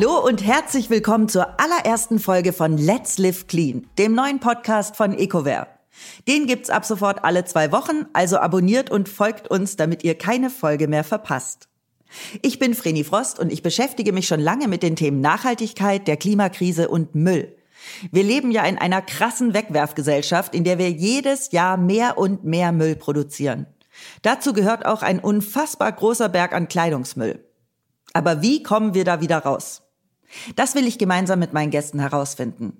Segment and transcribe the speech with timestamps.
[0.00, 5.12] Hallo und herzlich willkommen zur allerersten Folge von Let's Live Clean, dem neuen Podcast von
[5.12, 5.66] EcoWare.
[6.28, 10.50] Den gibt's ab sofort alle zwei Wochen, also abonniert und folgt uns, damit ihr keine
[10.50, 11.68] Folge mehr verpasst.
[12.42, 16.16] Ich bin Vreni Frost und ich beschäftige mich schon lange mit den Themen Nachhaltigkeit, der
[16.16, 17.56] Klimakrise und Müll.
[18.12, 22.70] Wir leben ja in einer krassen Wegwerfgesellschaft, in der wir jedes Jahr mehr und mehr
[22.70, 23.66] Müll produzieren.
[24.22, 27.44] Dazu gehört auch ein unfassbar großer Berg an Kleidungsmüll.
[28.12, 29.82] Aber wie kommen wir da wieder raus?
[30.56, 32.76] Das will ich gemeinsam mit meinen Gästen herausfinden.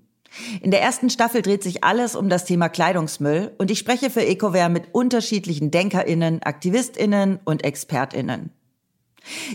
[0.61, 4.25] In der ersten Staffel dreht sich alles um das Thema Kleidungsmüll und ich spreche für
[4.25, 8.51] EcoWare mit unterschiedlichen DenkerInnen, AktivistInnen und ExpertInnen.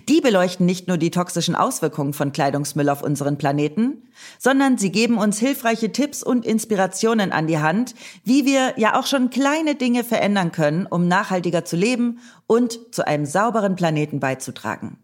[0.10, 4.04] Die beleuchten nicht nur die toxischen Auswirkungen von Kleidungsmüll auf unseren Planeten,
[4.38, 9.08] sondern sie geben uns hilfreiche Tipps und Inspirationen an die Hand, wie wir ja auch
[9.08, 14.98] schon kleine Dinge verändern können, um nachhaltiger zu leben und zu einem sauberen Planeten beizutragen.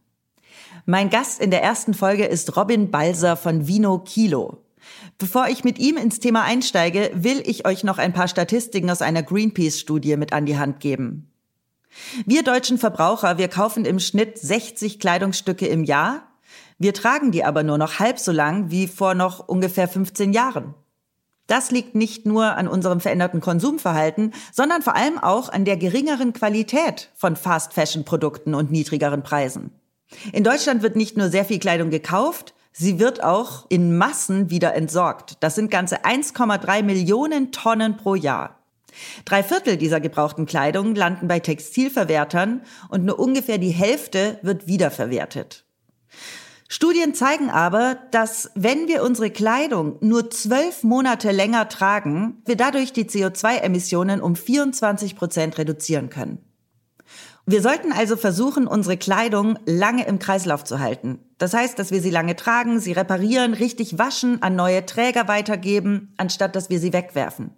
[0.90, 4.58] Mein Gast in der ersten Folge ist Robin Balser von Vino Kilo.
[5.20, 9.04] Bevor ich mit ihm ins Thema einsteige, will ich euch noch ein paar Statistiken aus
[9.04, 11.32] einer Greenpeace-Studie mit an die Hand geben.
[12.26, 16.24] Wir deutschen Verbraucher, wir kaufen im Schnitt 60 Kleidungsstücke im Jahr.
[16.80, 20.74] Wir tragen die aber nur noch halb so lang wie vor noch ungefähr 15 Jahren.
[21.46, 26.34] Das liegt nicht nur an unserem veränderten Konsumverhalten, sondern vor allem auch an der geringeren
[26.34, 29.70] Qualität von Fast-Fashion-Produkten und niedrigeren Preisen.
[30.32, 34.74] In Deutschland wird nicht nur sehr viel Kleidung gekauft, sie wird auch in Massen wieder
[34.74, 35.38] entsorgt.
[35.42, 38.60] Das sind ganze 1,3 Millionen Tonnen pro Jahr.
[39.26, 45.66] Drei Viertel dieser gebrauchten Kleidung landen bei Textilverwertern und nur ungefähr die Hälfte wird wiederverwertet.
[46.68, 52.94] Studien zeigen aber, dass wenn wir unsere Kleidung nur zwölf Monate länger tragen, wir dadurch
[52.94, 56.49] die CO2-Emissionen um 24 Prozent reduzieren können.
[57.52, 61.18] Wir sollten also versuchen, unsere Kleidung lange im Kreislauf zu halten.
[61.40, 66.14] Das heißt, dass wir sie lange tragen, sie reparieren, richtig waschen, an neue Träger weitergeben,
[66.18, 67.50] anstatt dass wir sie wegwerfen.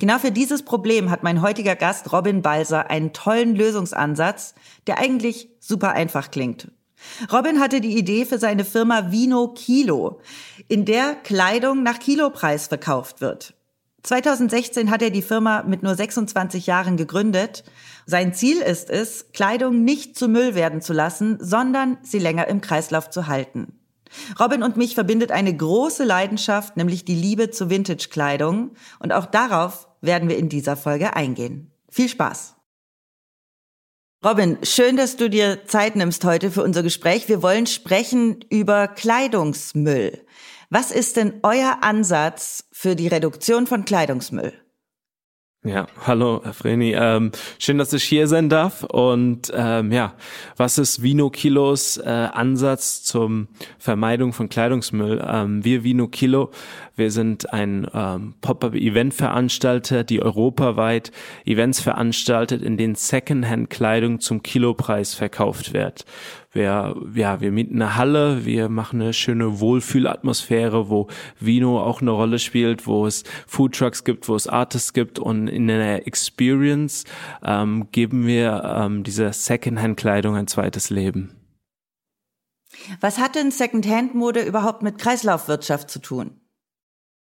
[0.00, 4.56] Genau für dieses Problem hat mein heutiger Gast Robin Balser einen tollen Lösungsansatz,
[4.88, 6.72] der eigentlich super einfach klingt.
[7.32, 10.20] Robin hatte die Idee für seine Firma Vino Kilo,
[10.66, 13.54] in der Kleidung nach Kilopreis verkauft wird.
[14.02, 17.64] 2016 hat er die Firma mit nur 26 Jahren gegründet.
[18.06, 22.60] Sein Ziel ist es, Kleidung nicht zu Müll werden zu lassen, sondern sie länger im
[22.60, 23.78] Kreislauf zu halten.
[24.38, 28.72] Robin und mich verbindet eine große Leidenschaft, nämlich die Liebe zu Vintage-Kleidung.
[28.98, 31.70] Und auch darauf werden wir in dieser Folge eingehen.
[31.88, 32.56] Viel Spaß!
[34.22, 37.28] Robin, schön, dass du dir Zeit nimmst heute für unser Gespräch.
[37.30, 40.26] Wir wollen sprechen über Kleidungsmüll.
[40.72, 44.52] Was ist denn euer Ansatz für die Reduktion von Kleidungsmüll?
[45.64, 46.94] Ja, hallo, Herr Vreni.
[46.96, 48.84] Ähm, schön, dass ich hier sein darf.
[48.84, 50.14] Und ähm, ja,
[50.56, 53.48] was ist Vino Kilos äh, Ansatz zum
[53.78, 55.22] Vermeidung von Kleidungsmüll?
[55.26, 56.50] Ähm, wir Vino Kilo,
[56.94, 61.10] wir sind ein ähm, Pop-up-Event-Veranstalter, die europaweit
[61.44, 66.06] Events veranstaltet, in denen Secondhand-Kleidung zum Kilopreis verkauft wird.
[66.52, 71.06] Wir, ja, wir mieten eine Halle, wir machen eine schöne Wohlfühlatmosphäre, wo
[71.38, 75.68] Vino auch eine Rolle spielt, wo es Foodtrucks gibt, wo es Artists gibt und in
[75.68, 77.04] der Experience
[77.44, 81.36] ähm, geben wir ähm, dieser Secondhand-Kleidung ein zweites Leben.
[83.00, 86.40] Was hat denn Secondhand-Mode überhaupt mit Kreislaufwirtschaft zu tun?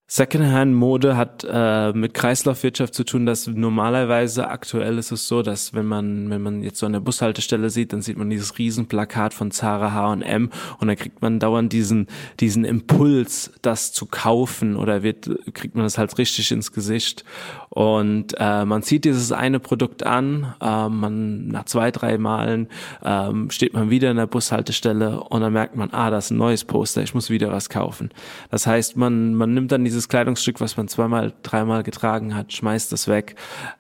[0.08, 5.86] Secondhand-Mode hat äh, mit Kreislaufwirtschaft zu tun, dass normalerweise aktuell ist es so, dass wenn
[5.86, 9.92] man wenn man jetzt so eine Bushaltestelle sieht, dann sieht man dieses Riesenplakat von Zara
[9.92, 12.06] H&M und dann kriegt man dauernd diesen
[12.38, 17.24] diesen Impuls, das zu kaufen oder wird kriegt man das halt richtig ins Gesicht
[17.70, 22.68] und äh, man zieht dieses eine Produkt an, äh, man nach zwei drei Malen
[23.02, 26.38] äh, steht man wieder in der Bushaltestelle und dann merkt man, ah, das ist ein
[26.38, 28.10] neues Poster, ich muss wieder was kaufen.
[28.52, 32.52] Das heißt, man man nimmt dann diese dieses Kleidungsstück, was man zweimal, dreimal getragen hat,
[32.52, 33.34] schmeißt es weg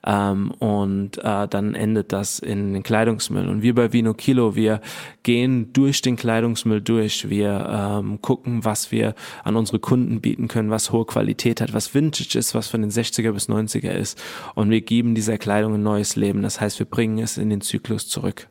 [0.04, 3.46] ähm, und äh, dann endet das in den Kleidungsmüll.
[3.48, 4.80] Und wir bei Vino Kilo, wir
[5.22, 7.28] gehen durch den Kleidungsmüll durch.
[7.28, 9.14] Wir ähm, gucken, was wir
[9.44, 12.90] an unsere Kunden bieten können, was hohe Qualität hat, was Vintage ist, was von den
[12.90, 14.18] 60er bis 90er ist.
[14.54, 16.40] Und wir geben dieser Kleidung ein neues Leben.
[16.40, 18.48] Das heißt, wir bringen es in den Zyklus zurück.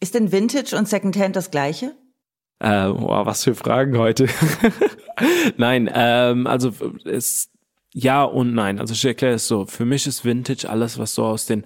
[0.00, 1.94] Ist denn Vintage und Secondhand das gleiche?
[2.58, 4.28] Äh, boah, was für Fragen heute.
[5.56, 6.72] Nein, ähm, also
[7.04, 7.50] es
[7.98, 8.78] ja und nein.
[8.78, 9.64] Also ich erkläre es so.
[9.64, 11.64] Für mich ist Vintage alles, was so aus den,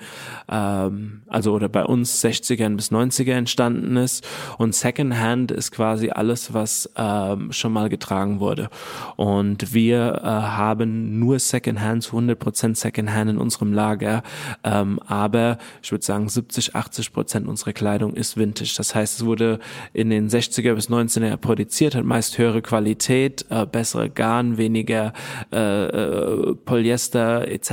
[0.48, 4.24] ähm, also oder bei uns 60ern bis 90er entstanden ist.
[4.56, 8.70] Und Secondhand ist quasi alles, was ähm, schon mal getragen wurde.
[9.16, 14.22] Und wir äh, haben nur Secondhand, 100% Secondhand in unserem Lager.
[14.62, 18.74] Ähm, aber ich würde sagen, 70, 80 Prozent unserer Kleidung ist Vintage.
[18.76, 19.58] Das heißt, es wurde
[19.92, 25.12] in den 60er bis 90er produziert, hat meist höhere Qualität, äh, bessere Garn, weniger
[25.50, 27.70] äh, äh Polyester etc.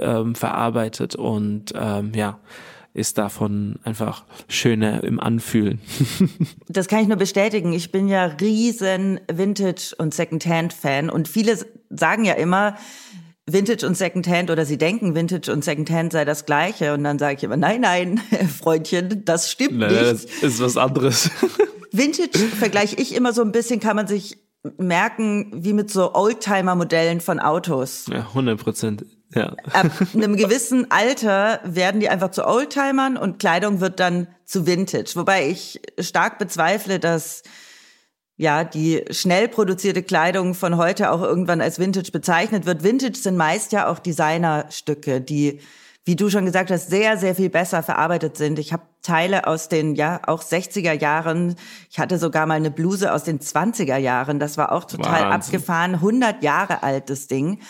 [0.00, 2.38] Ähm, verarbeitet und ähm, ja,
[2.94, 5.80] ist davon einfach schöner im Anfühlen.
[6.68, 7.72] das kann ich nur bestätigen.
[7.72, 11.58] Ich bin ja riesen Vintage- und Secondhand-Fan und viele
[11.90, 12.76] sagen ja immer,
[13.46, 16.94] Vintage und Secondhand oder sie denken, Vintage und Secondhand sei das gleiche.
[16.94, 18.20] Und dann sage ich immer, nein, nein,
[18.58, 20.02] Freundchen, das stimmt nein, nicht.
[20.02, 21.30] Das ist was anderes.
[21.90, 24.38] Vintage vergleiche ich immer so ein bisschen, kann man sich
[24.78, 28.06] merken wie mit so Oldtimer-Modellen von Autos.
[28.08, 29.04] Ja, 100 Prozent.
[29.34, 29.56] Ja.
[29.72, 35.12] Ab einem gewissen Alter werden die einfach zu Oldtimern und Kleidung wird dann zu Vintage.
[35.14, 37.42] Wobei ich stark bezweifle, dass
[38.36, 42.82] ja, die schnell produzierte Kleidung von heute auch irgendwann als Vintage bezeichnet wird.
[42.82, 45.60] Vintage sind meist ja auch Designerstücke, die
[46.04, 48.58] wie du schon gesagt hast, sehr, sehr viel besser verarbeitet sind.
[48.58, 51.54] Ich habe Teile aus den, ja, auch 60er Jahren.
[51.90, 54.40] Ich hatte sogar mal eine Bluse aus den 20er Jahren.
[54.40, 55.56] Das war auch total Wahnsinn.
[55.56, 55.94] abgefahren.
[55.94, 57.60] 100 Jahre alt, das Ding.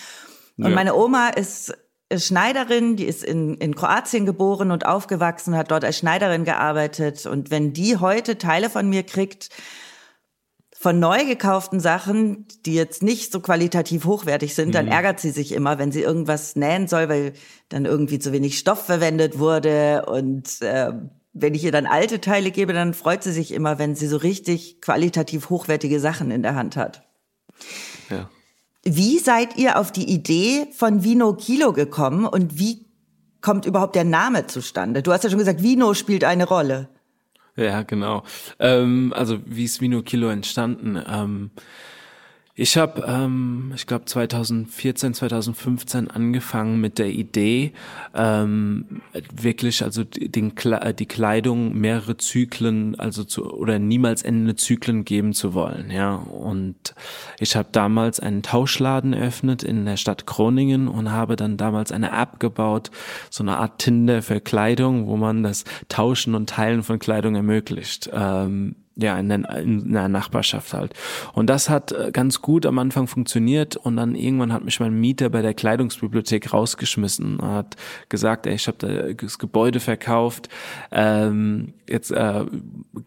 [0.57, 0.75] Und ja.
[0.75, 1.75] meine Oma ist
[2.15, 7.27] Schneiderin, die ist in, in Kroatien geboren und aufgewachsen, hat dort als Schneiderin gearbeitet.
[7.27, 9.49] Und wenn die heute Teile von mir kriegt,
[10.83, 14.91] von neu gekauften Sachen, die jetzt nicht so qualitativ hochwertig sind, dann mhm.
[14.91, 17.35] ärgert sie sich immer, wenn sie irgendwas nähen soll, weil
[17.69, 20.07] dann irgendwie zu wenig Stoff verwendet wurde.
[20.07, 20.91] Und äh,
[21.35, 24.17] wenn ich ihr dann alte Teile gebe, dann freut sie sich immer, wenn sie so
[24.17, 27.05] richtig qualitativ hochwertige Sachen in der Hand hat.
[28.11, 28.29] Ja.
[28.83, 32.87] Wie seid ihr auf die Idee von Vino Kilo gekommen und wie
[33.41, 35.05] kommt überhaupt der Name zustande?
[35.05, 36.89] Du hast ja schon gesagt, Vino spielt eine Rolle.
[37.57, 38.25] Ja, genau.
[38.59, 40.99] Ähm, also wie ist Vino Kilo entstanden?
[41.07, 41.51] Ähm,
[42.55, 47.73] ich habe, ähm, ich glaube 2014, 2015 angefangen mit der Idee,
[48.15, 49.01] ähm,
[49.35, 50.53] wirklich also den,
[50.99, 55.91] die Kleidung mehrere Zyklen, also zu, oder niemals endende Zyklen geben zu wollen.
[55.91, 56.95] Ja, und
[57.41, 62.13] ich habe damals einen Tauschladen eröffnet in der Stadt Groningen und habe dann damals eine
[62.13, 62.91] App gebaut,
[63.31, 68.11] so eine Art Tinder für Kleidung, wo man das Tauschen und Teilen von Kleidung ermöglicht.
[68.13, 70.95] Ähm, ja, in, der, in der Nachbarschaft halt.
[71.33, 74.99] Und das hat äh, ganz gut am Anfang funktioniert und dann irgendwann hat mich mein
[74.99, 77.77] Mieter bei der Kleidungsbibliothek rausgeschmissen und hat
[78.09, 80.49] gesagt, ey, ich habe das Gebäude verkauft,
[80.91, 82.45] ähm, jetzt äh,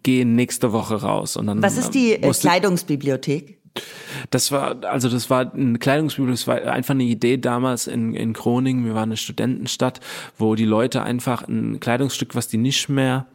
[0.03, 1.37] geh nächste Woche raus.
[1.37, 3.59] Und dann Was ist die äh, Kleidungsbibliothek?
[4.31, 8.33] Das war, also das war eine Kleidungsbibliothek, das war einfach eine Idee damals in, in
[8.33, 8.85] Groningen.
[8.85, 9.99] Wir waren eine Studentenstadt,
[10.37, 13.27] wo die Leute einfach ein Kleidungsstück, was die nicht mehr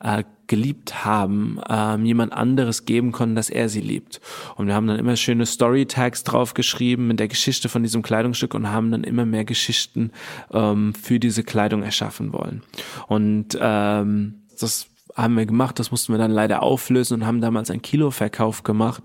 [0.00, 4.20] äh, geliebt haben, ähm, jemand anderes geben konnten, dass er sie liebt.
[4.56, 8.70] Und wir haben dann immer schöne Storytags draufgeschrieben mit der Geschichte von diesem Kleidungsstück und
[8.70, 10.10] haben dann immer mehr Geschichten
[10.52, 12.62] ähm, für diese Kleidung erschaffen wollen.
[13.08, 17.70] Und ähm, das haben wir gemacht, das mussten wir dann leider auflösen und haben damals
[17.70, 19.02] einen Kiloverkauf gemacht,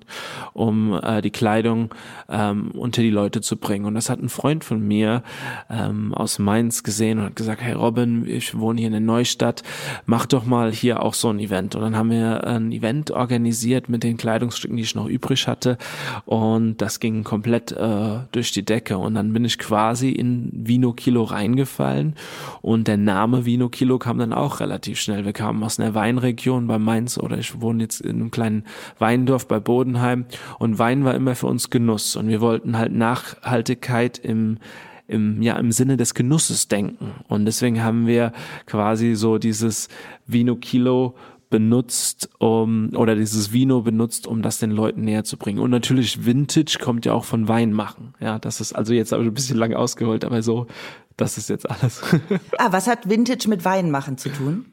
[0.53, 1.93] um äh, die Kleidung
[2.27, 3.85] ähm, unter die Leute zu bringen.
[3.85, 5.21] Und das hat ein Freund von mir
[5.69, 9.61] ähm, aus Mainz gesehen und hat gesagt, hey Robin, ich wohne hier in der Neustadt,
[10.07, 11.75] mach doch mal hier auch so ein Event.
[11.75, 15.77] Und dann haben wir ein Event organisiert mit den Kleidungsstücken, die ich noch übrig hatte.
[16.25, 18.97] Und das ging komplett äh, durch die Decke.
[18.97, 22.15] Und dann bin ich quasi in Vino Kilo reingefallen.
[22.63, 25.25] Und der Name Vino Kilo kam dann auch relativ schnell.
[25.25, 28.63] Wir kamen aus einer Weinregion bei Mainz oder ich wohne jetzt in einem kleinen
[28.99, 30.25] Weindorf bei Bodenheim
[30.59, 34.59] und Wein war immer für uns Genuss und wir wollten halt Nachhaltigkeit im
[35.07, 37.13] im, ja, im Sinne des Genusses denken.
[37.27, 38.31] Und deswegen haben wir
[38.67, 39.87] quasi so dieses
[40.27, 41.15] Vino Kilo
[41.49, 45.57] benutzt, um, oder dieses Vino benutzt, um das den Leuten näher zu bringen.
[45.57, 48.13] Und natürlich Vintage kommt ja auch von Wein machen.
[48.19, 50.67] Ja, das ist also jetzt aber ein bisschen lang ausgeholt, aber so,
[51.17, 52.03] das ist jetzt alles.
[52.59, 54.65] ah, was hat Vintage mit Wein machen zu tun?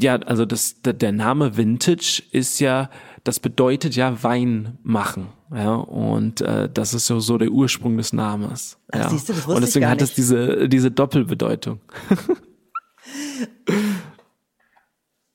[0.00, 2.90] Ja, also das, der Name Vintage ist ja,
[3.24, 5.28] das bedeutet ja Wein machen.
[5.52, 8.78] Ja, und äh, das ist so, so der Ursprung des Namens.
[8.92, 9.08] Ach, ja.
[9.10, 11.80] Siehst du, das wusste und deswegen hat es diese, diese Doppelbedeutung.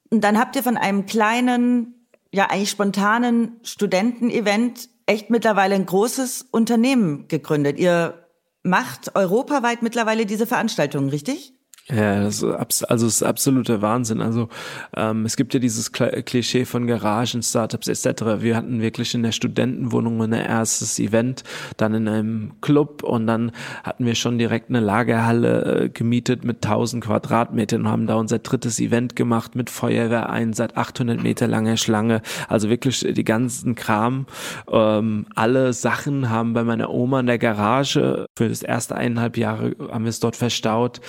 [0.10, 6.48] und dann habt ihr von einem kleinen, ja eigentlich spontanen Studentenevent echt mittlerweile ein großes
[6.52, 7.78] Unternehmen gegründet.
[7.78, 8.26] Ihr
[8.64, 11.54] macht europaweit mittlerweile diese Veranstaltungen, richtig?
[11.88, 14.20] Ja, das ist, also das ist absoluter Wahnsinn.
[14.20, 14.50] Also
[14.98, 18.42] ähm, es gibt ja dieses Klischee von Garagen, Startups etc.
[18.42, 21.44] Wir hatten wirklich in der Studentenwohnung ein erstes Event,
[21.78, 23.52] dann in einem Club und dann
[23.84, 28.40] hatten wir schon direkt eine Lagerhalle äh, gemietet mit 1000 Quadratmetern und haben da unser
[28.40, 32.24] drittes Event gemacht mit Feuerwehreinsatz, 800 Meter lange Schlange.
[32.48, 34.26] Also wirklich die ganzen Kram.
[34.72, 39.76] Ähm, alle Sachen haben bei meiner Oma in der Garage für das erste eineinhalb Jahre
[39.92, 41.00] haben wir es dort verstaut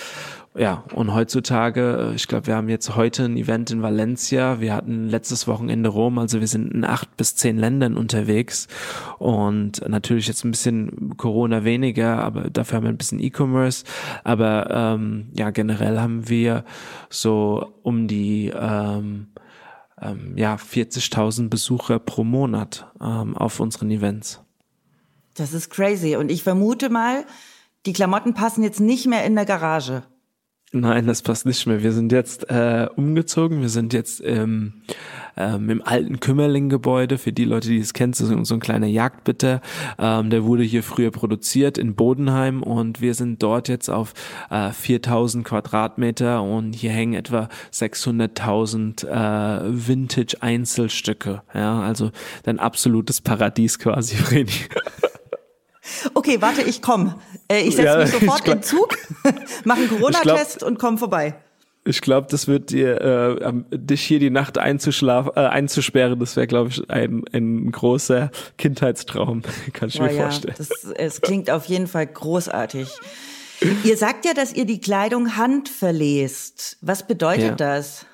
[0.59, 4.75] ja, und heutzutage, äh, ich glaube, wir haben jetzt heute ein Event in Valencia, wir
[4.75, 8.67] hatten letztes Wochenende Rom, also wir sind in acht bis zehn Ländern unterwegs
[9.19, 13.85] und natürlich jetzt ein bisschen Corona weniger, aber dafür haben wir ein bisschen E-Commerce,
[14.25, 16.65] aber ähm, ja, generell haben wir
[17.11, 19.29] so um die ähm,
[20.01, 24.43] ähm, ja 40.000 Besucher pro Monat ähm, auf unseren Events.
[25.35, 27.27] Das ist crazy und ich vermute mal,
[27.85, 30.03] die Klamotten passen jetzt nicht mehr in der Garage.
[30.73, 31.83] Nein, das passt nicht mehr.
[31.85, 33.61] Wir sind jetzt äh, umgezogen.
[33.61, 34.83] Wir sind jetzt ähm,
[35.37, 37.19] ähm, im alten Kümmerling-Gebäude.
[37.19, 39.61] Für die Leute, die es kennen, so, so ein kleiner Jagdbitter.
[39.97, 44.13] Ähm, der wurde hier früher produziert in Bodenheim und wir sind dort jetzt auf
[44.51, 51.43] äh, 4000 Quadratmeter und hier hängen etwa 600.000 äh, Vintage-Einzelstücke.
[51.55, 52.11] Ja, also
[52.43, 54.51] dein absolutes Paradies quasi, Vreni.
[56.15, 57.17] Okay, warte, ich komme.
[57.49, 58.97] Äh, ich setze ja, mich sofort in Zug,
[59.65, 61.35] mache einen Corona-Test und komme vorbei.
[61.85, 66.19] Ich glaube, das wird dir äh, dich hier die Nacht einzuschlafen, äh, einzusperren.
[66.19, 69.43] Das wäre, glaube ich, ein, ein großer Kindheitstraum.
[69.73, 70.55] Kann ich oh, mir ja, vorstellen.
[70.59, 72.89] Das, es klingt auf jeden Fall großartig.
[73.85, 76.77] Ihr sagt ja, dass ihr die Kleidung handverlest.
[76.81, 77.55] Was bedeutet ja.
[77.55, 78.05] das?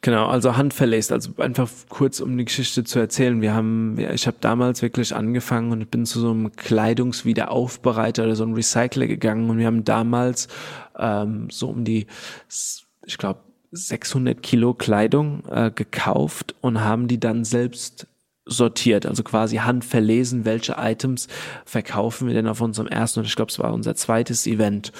[0.00, 3.40] Genau, also handverlest, also einfach kurz um die Geschichte zu erzählen.
[3.40, 8.44] Wir haben, ich habe damals wirklich angefangen und bin zu so einem Kleidungswiederaufbereiter oder so
[8.44, 10.46] einem Recycler gegangen und wir haben damals
[10.96, 12.06] ähm, so um die,
[13.06, 13.40] ich glaube,
[13.72, 18.06] 600 Kilo Kleidung äh, gekauft und haben die dann selbst
[18.48, 21.28] sortiert, also quasi handverlesen, welche Items
[21.64, 24.92] verkaufen wir denn auf unserem ersten und ich glaube, es war unser zweites Event.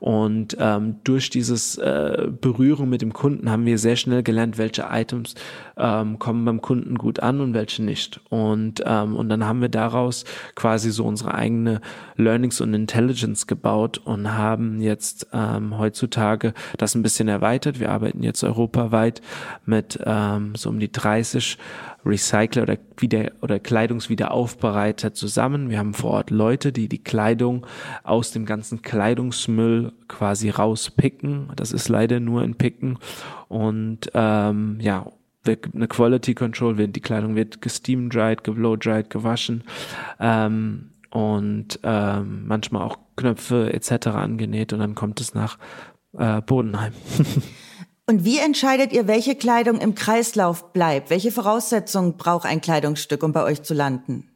[0.00, 4.86] Und ähm, durch dieses äh, Berühren mit dem Kunden haben wir sehr schnell gelernt, welche
[4.90, 5.34] Items
[5.76, 8.20] ähm, kommen beim Kunden gut an und welche nicht.
[8.30, 11.80] Und, ähm, und dann haben wir daraus quasi so unsere eigene
[12.16, 17.78] Learnings und Intelligence gebaut und haben jetzt ähm, heutzutage das ein bisschen erweitert.
[17.80, 19.20] Wir arbeiten jetzt europaweit
[19.64, 21.58] mit ähm, so um die 30
[22.06, 25.68] Recycler oder wieder oder Kleidungswiederaufbereiter zusammen.
[25.70, 27.66] Wir haben vor Ort Leute, die die Kleidung
[28.04, 31.50] aus dem ganzen Kleidungsmüll quasi rauspicken.
[31.56, 32.98] Das ist leider nur ein Picken
[33.48, 35.06] und ähm, ja
[35.48, 39.64] eine Quality Control, die Kleidung wird gesteam dried, geblow dried, gewaschen
[40.20, 44.08] ähm, und ähm, manchmal auch Knöpfe etc.
[44.08, 45.58] angenäht und dann kommt es nach
[46.18, 46.92] äh, Bodenheim.
[48.08, 51.10] Und wie entscheidet ihr, welche Kleidung im Kreislauf bleibt?
[51.10, 54.35] Welche Voraussetzungen braucht ein Kleidungsstück, um bei euch zu landen?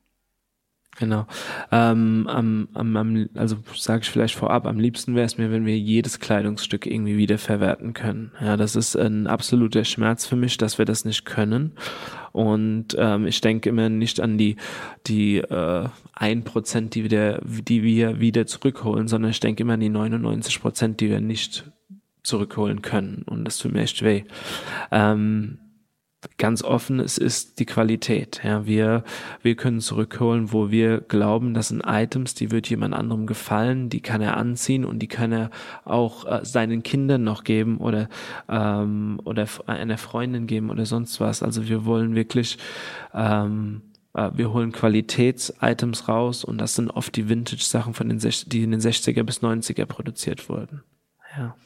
[0.98, 1.26] Genau.
[1.70, 5.64] Ähm, am, am, am, also sage ich vielleicht vorab, am liebsten wäre es mir, wenn
[5.64, 8.32] wir jedes Kleidungsstück irgendwie wieder verwerten können.
[8.40, 11.72] Ja, das ist ein absoluter Schmerz für mich, dass wir das nicht können.
[12.32, 14.56] Und ähm, ich denke immer nicht an die
[15.06, 19.80] die äh, ein Prozent, die wir die wir wieder zurückholen, sondern ich denke immer an
[19.80, 21.70] die 99 Prozent, die wir nicht
[22.22, 23.22] zurückholen können.
[23.26, 24.24] Und das tut mir echt weh.
[24.90, 25.58] Ähm,
[26.36, 28.40] ganz offen, es ist die Qualität.
[28.44, 29.04] Ja, wir,
[29.42, 34.00] wir können zurückholen, wo wir glauben, das sind Items, die wird jemand anderem gefallen, die
[34.00, 35.50] kann er anziehen und die kann er
[35.84, 38.08] auch äh, seinen Kindern noch geben oder,
[38.48, 41.42] ähm, oder einer Freundin geben oder sonst was.
[41.42, 42.58] Also wir wollen wirklich,
[43.14, 48.62] ähm, äh, wir holen Qualitäts-Items raus und das sind oft die Vintage-Sachen von den, die
[48.62, 50.82] in den 60er bis 90er produziert wurden.
[51.36, 51.56] Ja.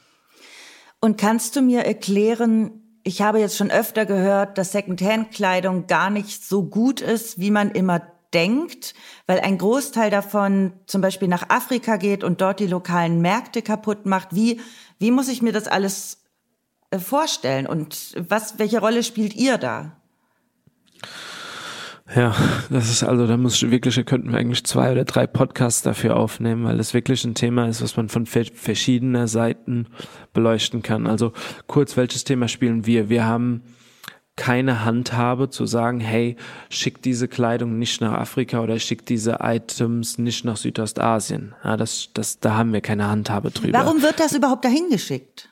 [1.01, 6.43] Und kannst du mir erklären, ich habe jetzt schon öfter gehört, dass Secondhand-Kleidung gar nicht
[6.43, 8.01] so gut ist, wie man immer
[8.33, 8.95] denkt,
[9.27, 14.07] weil ein Großteil davon zum Beispiel nach Afrika geht und dort die lokalen Märkte kaputt
[14.07, 14.35] macht.
[14.35, 14.59] Wie,
[14.97, 16.23] wie muss ich mir das alles
[16.89, 19.95] äh, vorstellen und was, welche Rolle spielt ihr da?
[22.13, 22.35] Ja,
[22.69, 26.17] das ist also, da muss ich wirklich, könnten wir eigentlich zwei oder drei Podcasts dafür
[26.17, 29.87] aufnehmen, weil das wirklich ein Thema ist, was man von verschiedener Seiten
[30.31, 31.07] beleuchten kann.
[31.07, 31.33] Also
[31.65, 33.09] kurz, welches Thema spielen wir?
[33.09, 33.63] Wir haben
[34.35, 36.35] keine Handhabe zu sagen, hey,
[36.69, 41.55] schick diese Kleidung nicht nach Afrika oder schick diese Items nicht nach Südostasien.
[41.63, 43.79] Ja, das, das, da haben wir keine Handhabe drüber.
[43.79, 45.49] Warum wird das überhaupt dahin geschickt?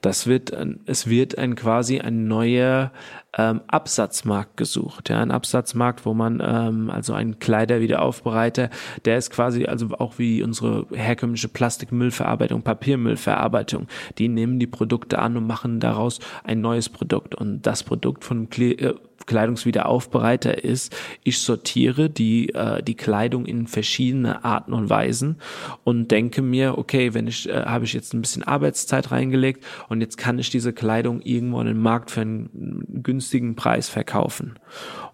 [0.00, 0.52] Das wird,
[0.86, 2.92] es wird ein quasi ein neuer
[3.36, 5.08] ähm, Absatzmarkt gesucht.
[5.08, 8.70] Ja, ein Absatzmarkt, wo man ähm, also einen Kleiderwiederaufbereiter,
[9.04, 13.86] der ist quasi also auch wie unsere herkömmliche Plastikmüllverarbeitung, Papiermüllverarbeitung.
[14.18, 17.34] Die nehmen die Produkte an und machen daraus ein neues Produkt.
[17.34, 18.94] Und das Produkt von Kle äh,
[19.30, 25.36] Kleidungswiederaufbereiter ist, ich sortiere die, äh, die Kleidung in verschiedene Arten und Weisen
[25.84, 30.00] und denke mir, okay, wenn ich, äh, habe ich jetzt ein bisschen Arbeitszeit reingelegt und
[30.00, 34.58] jetzt kann ich diese Kleidung irgendwo in den Markt für einen günstigen Preis verkaufen.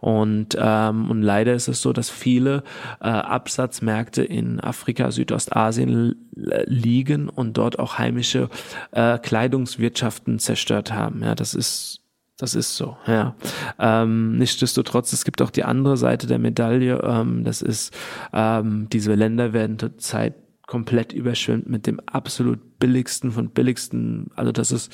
[0.00, 2.62] Und, ähm, und leider ist es so, dass viele
[3.02, 8.48] äh, Absatzmärkte in Afrika, Südostasien liegen und dort auch heimische
[8.92, 11.22] äh, Kleidungswirtschaften zerstört haben.
[11.22, 12.05] Ja, das ist
[12.38, 13.34] das ist so, ja.
[13.78, 17.00] Ähm, nichtsdestotrotz, es gibt auch die andere Seite der Medaille.
[17.02, 17.96] Ähm, das ist,
[18.32, 20.34] ähm, diese Länder werden zurzeit
[20.66, 24.30] komplett überschwemmt mit dem absolut billigsten von billigsten.
[24.34, 24.92] Also das ist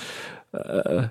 [0.53, 1.09] äh,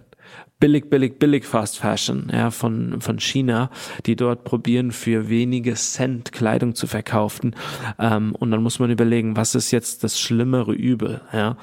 [0.59, 3.69] billig, billig, billig Fast Fashion, ja, von, von China,
[4.05, 7.55] die dort probieren, für wenige Cent Kleidung zu verkaufen.
[8.00, 11.57] Ähm, und dann muss man überlegen, was ist jetzt das schlimmere Übel, ja.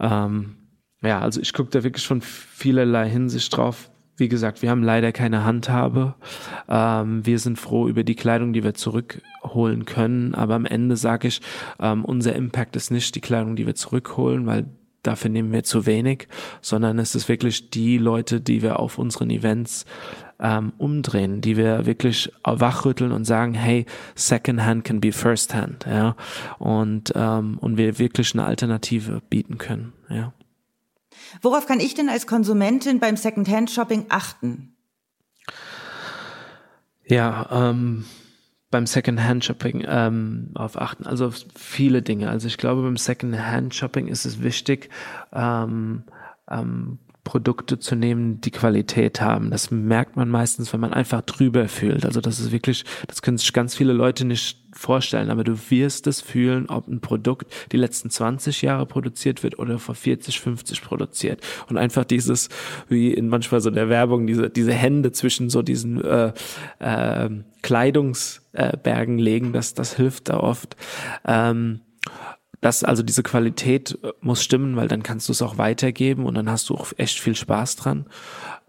[0.00, 0.56] Ähm,
[1.02, 5.12] ja, also ich gucke da wirklich von vielerlei Hinsicht drauf wie gesagt, wir haben leider
[5.12, 6.14] keine Handhabe.
[6.68, 10.34] Ähm, wir sind froh über die Kleidung, die wir zurückholen können.
[10.34, 11.40] Aber am Ende sage ich,
[11.80, 14.66] ähm, unser Impact ist nicht die Kleidung, die wir zurückholen, weil
[15.02, 16.28] dafür nehmen wir zu wenig,
[16.60, 19.86] sondern es ist wirklich die Leute, die wir auf unseren Events
[20.40, 26.14] ähm, umdrehen, die wir wirklich wachrütteln und sagen, hey, Secondhand can be Firsthand, ja,
[26.58, 30.32] und ähm, und wir wirklich eine Alternative bieten können, ja.
[31.42, 34.76] Worauf kann ich denn als Konsumentin beim Secondhand-Shopping achten?
[37.06, 38.04] Ja, ähm,
[38.70, 41.06] beim Secondhand-Shopping ähm, auf achten.
[41.06, 42.28] Also viele Dinge.
[42.28, 44.90] Also ich glaube, beim Secondhand-Shopping ist es wichtig,
[45.32, 46.04] ähm,
[46.50, 49.50] ähm, Produkte zu nehmen, die Qualität haben.
[49.50, 52.06] Das merkt man meistens, wenn man einfach drüber fühlt.
[52.06, 56.06] Also das ist wirklich, das können sich ganz viele Leute nicht vorstellen, aber du wirst
[56.06, 60.80] es fühlen, ob ein Produkt die letzten 20 Jahre produziert wird oder vor 40, 50
[60.80, 61.42] produziert.
[61.68, 62.48] Und einfach dieses,
[62.88, 66.32] wie in manchmal so der Werbung, diese, diese Hände zwischen so diesen äh,
[66.78, 67.28] äh,
[67.60, 70.76] Kleidungsbergen äh, legen, das, das hilft da oft.
[71.26, 71.80] Ähm,
[72.60, 76.34] das, also diese Qualität äh, muss stimmen, weil dann kannst du es auch weitergeben und
[76.34, 78.06] dann hast du auch echt viel Spaß dran.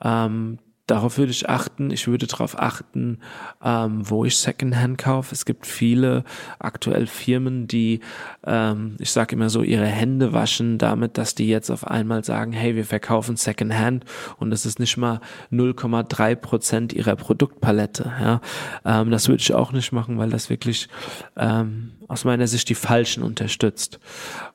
[0.01, 1.91] Ähm, darauf würde ich achten.
[1.91, 3.19] Ich würde darauf achten,
[3.63, 5.33] ähm, wo ich Secondhand kaufe.
[5.33, 6.23] Es gibt viele
[6.57, 7.99] aktuell Firmen, die,
[8.45, 12.51] ähm, ich sage immer so, ihre Hände waschen damit, dass die jetzt auf einmal sagen,
[12.51, 14.05] hey, wir verkaufen Secondhand
[14.37, 15.21] und das ist nicht mal
[15.51, 18.11] 0,3 Prozent ihrer Produktpalette.
[18.19, 18.41] Ja,
[18.85, 20.87] ähm, das würde ich auch nicht machen, weil das wirklich
[21.37, 23.99] ähm, aus meiner Sicht die Falschen unterstützt.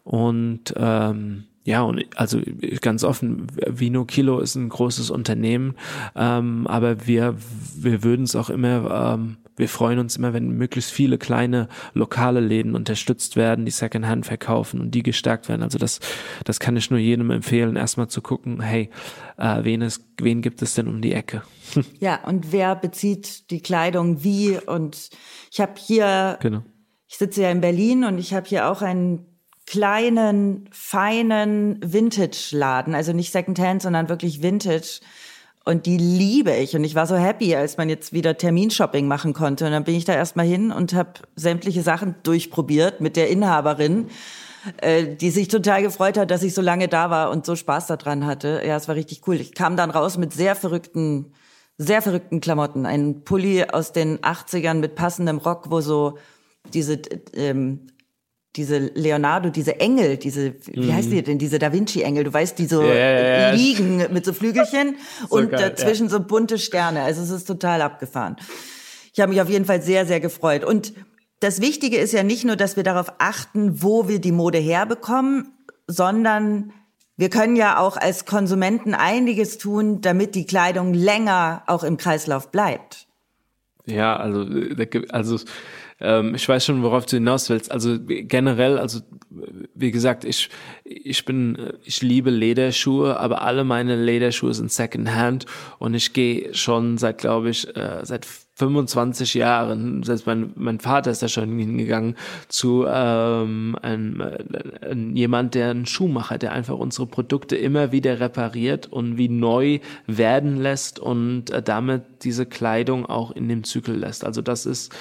[0.03, 2.41] Und ähm, ja, und also
[2.83, 5.77] ganz offen, Vino Kilo ist ein großes Unternehmen,
[6.15, 7.37] ähm, aber wir,
[7.75, 12.41] wir würden es auch immer, ähm, wir freuen uns immer, wenn möglichst viele kleine lokale
[12.41, 15.63] Läden unterstützt werden, die Secondhand verkaufen und die gestärkt werden.
[15.63, 16.01] Also das,
[16.45, 18.91] das kann ich nur jedem empfehlen, erstmal zu gucken, hey,
[19.39, 21.43] äh, wen, ist, wen gibt es denn um die Ecke?
[21.99, 24.59] Ja, und wer bezieht die Kleidung wie?
[24.59, 25.09] Und
[25.51, 26.63] ich habe hier, genau.
[27.09, 29.34] ich sitze ja in Berlin und ich habe hier auch einen
[29.67, 35.01] kleinen, feinen Vintage-Laden, also nicht Secondhand, sondern wirklich Vintage.
[35.65, 36.77] Und die liebe ich.
[36.77, 39.65] Und ich war so happy, als man jetzt wieder Terminshopping machen konnte.
[39.65, 44.09] Und dann bin ich da erstmal hin und habe sämtliche Sachen durchprobiert mit der Inhaberin,
[44.83, 47.87] äh, die sich total gefreut hat, dass ich so lange da war und so Spaß
[47.87, 48.63] daran hatte.
[48.67, 49.37] Ja, es war richtig cool.
[49.37, 51.33] Ich kam dann raus mit sehr verrückten,
[51.79, 52.85] sehr verrückten Klamotten.
[52.85, 56.19] Ein Pulli aus den 80ern mit passendem Rock, wo so
[56.75, 57.01] diese
[57.35, 57.87] ähm,
[58.57, 61.25] diese Leonardo, diese Engel, diese, wie heißt die mhm.
[61.25, 64.97] denn, diese Da Vinci-Engel, du weißt, die so yeah, liegen mit so Flügelchen
[65.29, 66.11] so und geil, dazwischen ja.
[66.11, 67.03] so bunte Sterne.
[67.03, 68.37] Also es ist total abgefahren.
[69.13, 70.65] Ich habe mich auf jeden Fall sehr, sehr gefreut.
[70.65, 70.93] Und
[71.41, 75.53] das Wichtige ist ja nicht nur, dass wir darauf achten, wo wir die Mode herbekommen,
[75.87, 76.73] sondern
[77.17, 82.51] wir können ja auch als Konsumenten einiges tun, damit die Kleidung länger auch im Kreislauf
[82.51, 83.07] bleibt.
[83.87, 85.39] Ja, also, äh, also
[86.05, 87.73] ähm, ich weiß schon, worauf du hinaus willst.
[87.73, 89.01] Also generell, also
[89.75, 90.51] wie gesagt, ich,
[90.85, 95.47] ich bin, ich liebe Lederschuhe, aber alle meine Lederschuhe sind Secondhand
[95.79, 101.11] und ich gehe schon seit, glaube ich, äh, seit 25 Jahren, selbst mein, mein Vater
[101.11, 102.15] ist da schon hingegangen,
[102.49, 108.87] zu ähm, einem, äh, jemand, der einen Schuhmacher, der einfach unsere Produkte immer wieder repariert
[108.87, 114.25] und wie neu werden lässt und äh, damit diese Kleidung auch in dem Zyklus lässt.
[114.25, 114.95] Also das ist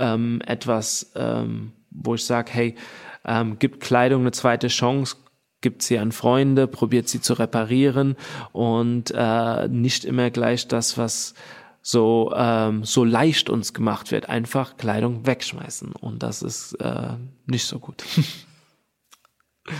[0.00, 2.74] ähm, etwas, ähm, wo ich sage, hey,
[3.24, 5.16] ähm, gibt Kleidung eine zweite Chance,
[5.60, 8.16] gibt sie an Freunde, probiert sie zu reparieren
[8.52, 11.34] und äh, nicht immer gleich das, was
[11.82, 17.14] so ähm, so leicht uns gemacht wird, einfach Kleidung wegschmeißen und das ist äh,
[17.46, 18.04] nicht so gut.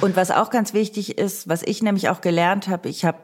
[0.02, 3.18] Und was auch ganz wichtig ist, was ich nämlich auch gelernt habe, ich habe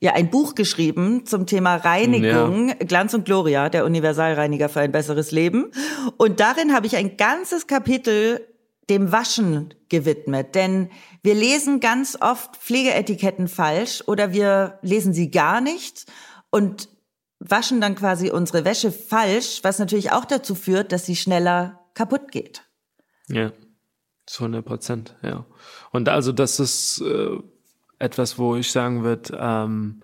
[0.00, 2.74] ja ein Buch geschrieben zum Thema Reinigung, ja.
[2.74, 5.72] Glanz und Gloria, der Universalreiniger für ein besseres Leben.
[6.16, 8.46] Und darin habe ich ein ganzes Kapitel
[8.90, 10.54] dem Waschen gewidmet.
[10.54, 10.90] Denn
[11.22, 16.06] wir lesen ganz oft Pflegeetiketten falsch oder wir lesen sie gar nicht
[16.50, 16.88] und
[17.38, 22.32] waschen dann quasi unsere Wäsche falsch, was natürlich auch dazu führt, dass sie schneller kaputt
[22.32, 22.62] geht.
[23.28, 23.52] Ja,
[24.26, 25.46] zu 100 Prozent, ja.
[25.90, 27.38] Und also das ist äh,
[27.98, 30.02] etwas, wo ich sagen würde, ähm,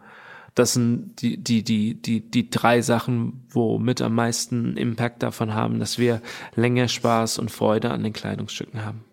[0.54, 5.54] das sind die, die, die, die, die drei Sachen, wo mit am meisten Impact davon
[5.54, 6.20] haben, dass wir
[6.54, 9.04] länger Spaß und Freude an den Kleidungsstücken haben.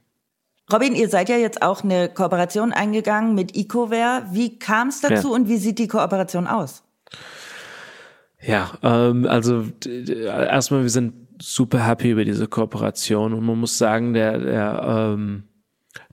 [0.72, 4.28] Robin, ihr seid ja jetzt auch eine Kooperation eingegangen mit EcoWare.
[4.32, 5.36] Wie kam es dazu ja.
[5.36, 6.84] und wie sieht die Kooperation aus?
[8.42, 14.14] Ja, ähm, also erstmal, wir sind super happy über diese Kooperation und man muss sagen,
[14.14, 15.44] der, der ähm,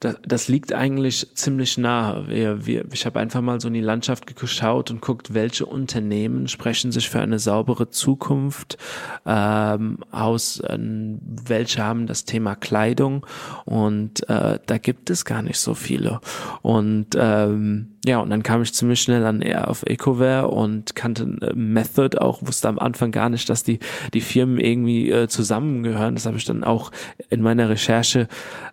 [0.01, 2.29] das, das liegt eigentlich ziemlich nahe.
[2.29, 6.49] Wir, wir, ich habe einfach mal so in die Landschaft geschaut und guckt, welche Unternehmen
[6.49, 8.79] sprechen sich für eine saubere Zukunft
[9.27, 13.27] ähm, aus, äh, welche haben das Thema Kleidung
[13.65, 16.21] und äh, da gibt es gar nicht so viele.
[16.63, 21.25] Und ähm, ja, und dann kam ich ziemlich schnell an eher auf EcoWare und kannte
[21.43, 23.81] äh, Method auch, wusste am Anfang gar nicht, dass die,
[24.15, 26.15] die Firmen irgendwie äh, zusammengehören.
[26.15, 26.93] Das habe ich dann auch
[27.29, 28.29] in meiner Recherche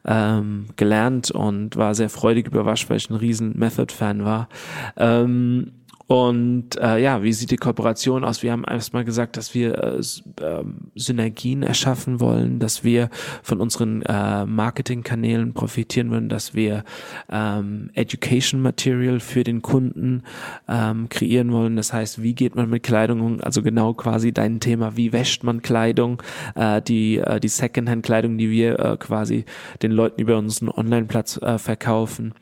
[0.05, 4.49] ähm, gelernt und war sehr freudig überrascht, weil ich ein riesen Method-Fan war.
[4.97, 5.71] Ähm,
[6.07, 8.43] und äh, ja, wie sieht die Kooperation aus?
[8.43, 9.97] Wir haben erstmal gesagt, dass wir äh,
[10.43, 10.63] äh,
[10.93, 13.09] Synergien erschaffen wollen, dass wir
[13.41, 16.83] von unseren äh, Marketingkanälen profitieren wollen, dass wir
[17.31, 20.21] ähm, Education Material für den Kunden
[20.67, 21.75] ähm, kreieren wollen.
[21.75, 23.41] Das heißt, wie geht man mit Kleidung um?
[23.41, 26.21] Also genau quasi dein Thema, wie wäscht man Kleidung?
[26.53, 29.45] Äh, die äh, die Secondhand-Kleidung, die wir äh, quasi
[29.81, 32.35] den Leuten über unseren Online-Platz äh, verkaufen.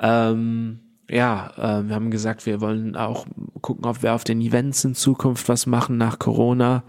[0.00, 3.26] Ähm, ja, äh, wir haben gesagt, wir wollen auch
[3.60, 6.82] gucken, ob wir auf den Events in Zukunft was machen nach Corona.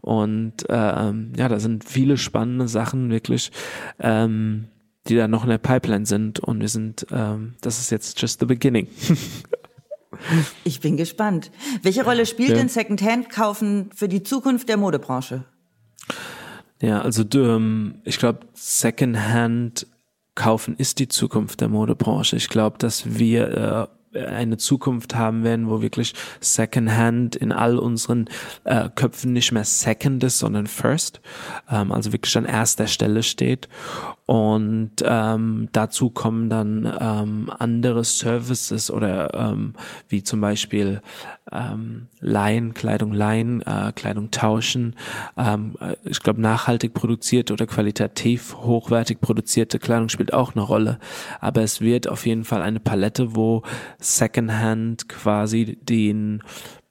[0.00, 3.50] Und äh, ja, da sind viele spannende Sachen wirklich,
[3.98, 4.68] ähm,
[5.08, 6.40] die da noch in der Pipeline sind.
[6.40, 8.88] Und wir sind, ähm, das ist jetzt just the beginning.
[10.64, 11.50] ich bin gespannt.
[11.82, 12.56] Welche Rolle spielt ja.
[12.56, 15.44] denn Secondhand-Kaufen für die Zukunft der Modebranche?
[16.82, 19.86] Ja, also ähm, ich glaube, Secondhand
[20.34, 22.36] kaufen ist die Zukunft der Modebranche.
[22.36, 28.28] Ich glaube, dass wir äh, eine Zukunft haben werden, wo wirklich Secondhand in all unseren
[28.64, 31.20] äh, Köpfen nicht mehr Second ist, sondern First,
[31.70, 33.68] ähm, also wirklich an erster Stelle steht
[34.32, 39.74] und ähm, dazu kommen dann ähm, andere Services oder ähm,
[40.08, 41.02] wie zum Beispiel
[41.52, 44.96] ähm, Leihen, Kleidung leihen, äh, Kleidung tauschen.
[45.36, 50.98] Ähm, ich glaube, nachhaltig produzierte oder qualitativ hochwertig produzierte Kleidung spielt auch eine Rolle.
[51.40, 53.62] Aber es wird auf jeden Fall eine Palette, wo
[53.98, 56.42] Secondhand quasi den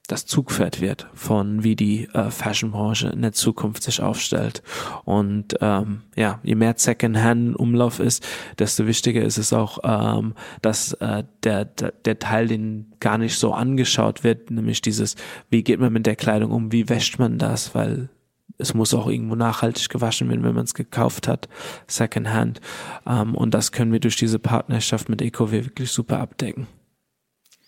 [0.07, 4.61] das Zugpferd wird von wie die äh, Fashionbranche in der Zukunft sich aufstellt.
[5.05, 8.25] Und ähm, ja, je mehr Secondhand Umlauf ist,
[8.59, 13.37] desto wichtiger ist es auch, ähm, dass äh, der, der, der Teil, den gar nicht
[13.37, 15.15] so angeschaut wird, nämlich dieses,
[15.49, 18.09] wie geht man mit der Kleidung um, wie wäscht man das, weil
[18.57, 21.47] es muss auch irgendwo nachhaltig gewaschen werden, wenn man es gekauft hat,
[21.87, 22.59] Secondhand.
[23.07, 26.67] Ähm, und das können wir durch diese Partnerschaft mit EcoW wirklich super abdecken.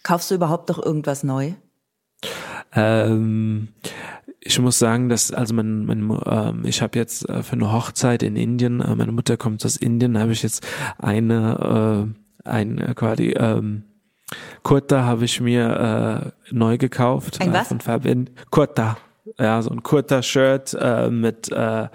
[0.04, 1.54] Kaufst du überhaupt noch irgendwas neu?
[2.76, 3.70] Ähm,
[4.40, 8.24] ich muss sagen, dass also mein, mein ähm, ich habe jetzt äh, für eine Hochzeit
[8.24, 10.66] in Indien, äh, meine Mutter kommt aus Indien, habe ich jetzt
[10.98, 12.08] eine
[12.46, 13.84] äh, ein äh, quasi ähm,
[14.64, 17.68] Kurta habe ich mir äh, neu gekauft ein äh, was?
[17.68, 18.98] von Fabian Kurta,
[19.40, 21.88] ja so ein Kurta Shirt äh, mit äh,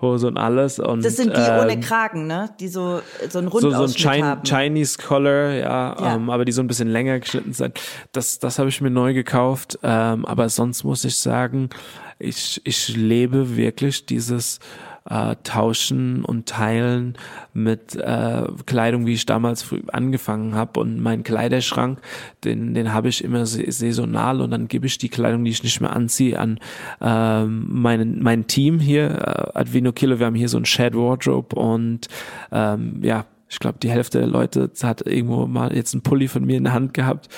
[0.00, 0.78] Hose und alles.
[0.78, 2.50] Und, das sind die ähm, ohne Kragen, ne?
[2.60, 4.42] Die so so ein Rundausschnitt so, so ein.
[4.44, 6.14] Chinese Collar, ja, ja.
[6.14, 7.80] Ähm, aber die so ein bisschen länger geschnitten sind.
[8.12, 9.78] Das das habe ich mir neu gekauft.
[9.82, 11.70] Ähm, aber sonst muss ich sagen,
[12.18, 14.60] ich ich lebe wirklich dieses
[15.08, 17.16] äh, tauschen und teilen
[17.52, 20.80] mit äh, Kleidung, wie ich damals angefangen habe.
[20.80, 22.00] Und mein Kleiderschrank,
[22.44, 25.80] den, den habe ich immer saisonal und dann gebe ich die Kleidung, die ich nicht
[25.80, 26.58] mehr anziehe, an
[27.00, 29.10] äh, meinen, mein Team hier,
[29.54, 30.18] äh, Advino Kilo.
[30.18, 32.08] Wir haben hier so ein Shed Wardrobe und
[32.52, 36.44] ähm, ja, ich glaube, die Hälfte der Leute hat irgendwo mal jetzt einen Pulli von
[36.44, 37.28] mir in der Hand gehabt.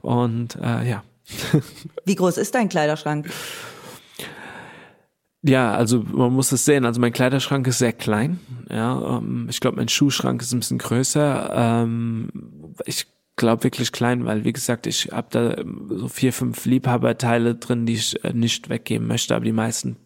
[0.00, 1.04] Und äh, ja.
[2.04, 3.30] Wie groß ist dein Kleiderschrank?
[5.42, 6.84] Ja, also man muss es sehen.
[6.84, 8.40] Also mein Kleiderschrank ist sehr klein.
[8.68, 11.50] Ja, ähm, ich glaube, mein Schuhschrank ist ein bisschen größer.
[11.54, 12.28] Ähm,
[12.84, 17.54] ich glaube wirklich klein, weil wie gesagt, ich habe da ähm, so vier, fünf Liebhaberteile
[17.54, 19.96] drin, die ich äh, nicht weggeben möchte, aber die meisten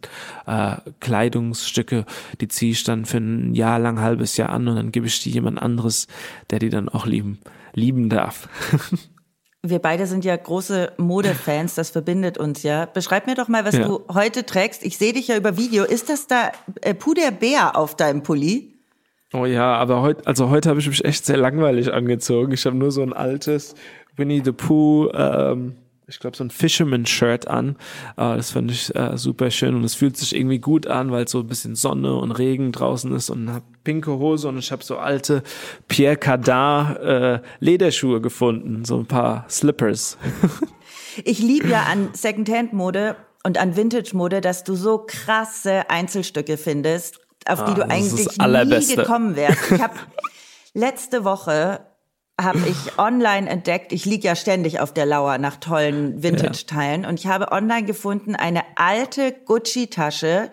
[0.46, 2.06] äh, Kleidungsstücke,
[2.40, 5.20] die ziehe ich dann für ein Jahr lang, halbes Jahr an und dann gebe ich
[5.20, 6.06] die jemand anderes,
[6.50, 7.40] der die dann auch lieben,
[7.74, 8.48] lieben darf.
[9.66, 12.84] Wir beide sind ja große Modefans, das verbindet uns ja.
[12.84, 13.88] Beschreib mir doch mal, was ja.
[13.88, 14.84] du heute trägst.
[14.84, 15.84] Ich sehe dich ja über Video.
[15.84, 18.74] Ist das da äh, Puderbär auf deinem Pulli?
[19.32, 22.52] Oh ja, aber heute, also heute habe ich mich echt sehr langweilig angezogen.
[22.52, 23.74] Ich habe nur so ein altes
[24.16, 27.76] Winnie the Pooh, ähm, ich glaube so ein Fisherman-Shirt an.
[28.18, 31.26] Äh, das fand ich äh, super schön und es fühlt sich irgendwie gut an, weil
[31.26, 34.82] so ein bisschen Sonne und Regen draußen ist und habe pinke Hose und ich habe
[34.82, 35.42] so alte
[35.88, 40.18] Pierre Cardin äh, Lederschuhe gefunden, so ein paar Slippers.
[41.24, 47.60] ich liebe ja an Secondhand-Mode und an Vintage-Mode, dass du so krasse Einzelstücke findest auf
[47.60, 49.70] ah, die du eigentlich nie gekommen wärst.
[49.70, 49.94] Ich habe
[50.74, 51.80] letzte Woche
[52.40, 57.08] habe ich online entdeckt, ich liege ja ständig auf der Lauer nach tollen Vintage-Teilen ja.
[57.08, 60.50] und ich habe online gefunden eine alte Gucci-Tasche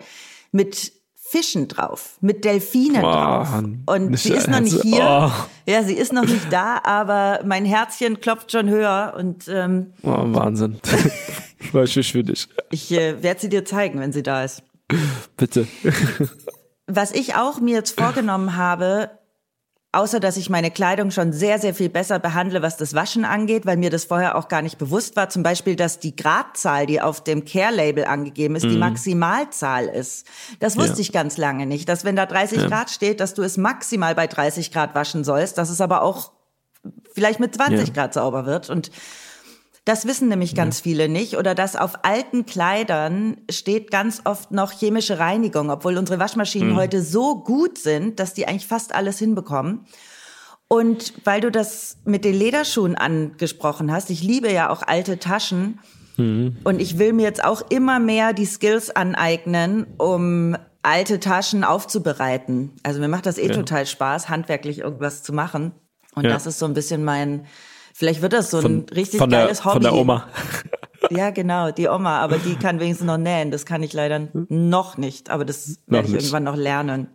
[0.52, 0.92] mit
[1.32, 3.48] Fischen drauf, mit Delfinen oh, drauf.
[3.86, 5.30] Und sie ist noch nicht hier.
[5.32, 5.32] Oh.
[5.64, 10.10] Ja, sie ist noch nicht da, aber mein Herzchen klopft schon höher und ähm, oh,
[10.10, 10.78] Wahnsinn.
[11.72, 12.48] War ich für dich.
[12.70, 14.62] Ich äh, werde sie dir zeigen, wenn sie da ist.
[15.38, 15.66] Bitte.
[16.86, 19.08] Was ich auch mir jetzt vorgenommen habe,
[19.92, 23.66] außer dass ich meine Kleidung schon sehr, sehr viel besser behandle, was das Waschen angeht,
[23.66, 25.28] weil mir das vorher auch gar nicht bewusst war.
[25.28, 28.70] Zum Beispiel, dass die Gradzahl, die auf dem Care-Label angegeben ist, mhm.
[28.70, 30.26] die Maximalzahl ist.
[30.60, 31.00] Das wusste ja.
[31.00, 32.68] ich ganz lange nicht, dass wenn da 30 ja.
[32.68, 36.32] Grad steht, dass du es maximal bei 30 Grad waschen sollst, dass es aber auch
[37.12, 37.94] vielleicht mit 20 ja.
[37.94, 38.70] Grad sauber wird.
[38.70, 38.90] Und
[39.84, 40.82] das wissen nämlich ganz ja.
[40.84, 41.36] viele nicht.
[41.36, 46.76] Oder dass auf alten Kleidern steht ganz oft noch chemische Reinigung, obwohl unsere Waschmaschinen mhm.
[46.76, 49.86] heute so gut sind, dass die eigentlich fast alles hinbekommen.
[50.68, 55.80] Und weil du das mit den Lederschuhen angesprochen hast, ich liebe ja auch alte Taschen.
[56.16, 56.56] Mhm.
[56.64, 62.72] Und ich will mir jetzt auch immer mehr die Skills aneignen, um alte Taschen aufzubereiten.
[62.84, 63.54] Also mir macht das eh ja.
[63.54, 65.72] total Spaß, handwerklich irgendwas zu machen.
[66.14, 66.30] Und ja.
[66.30, 67.46] das ist so ein bisschen mein,
[67.94, 69.74] Vielleicht wird das so von, ein richtig von geiles der, Hobby.
[69.74, 70.28] Von der Oma.
[71.10, 73.50] Ja, genau, die Oma, aber die kann wenigstens noch nähen.
[73.50, 77.08] Das kann ich leider noch nicht, aber das werde ich irgendwann noch lernen.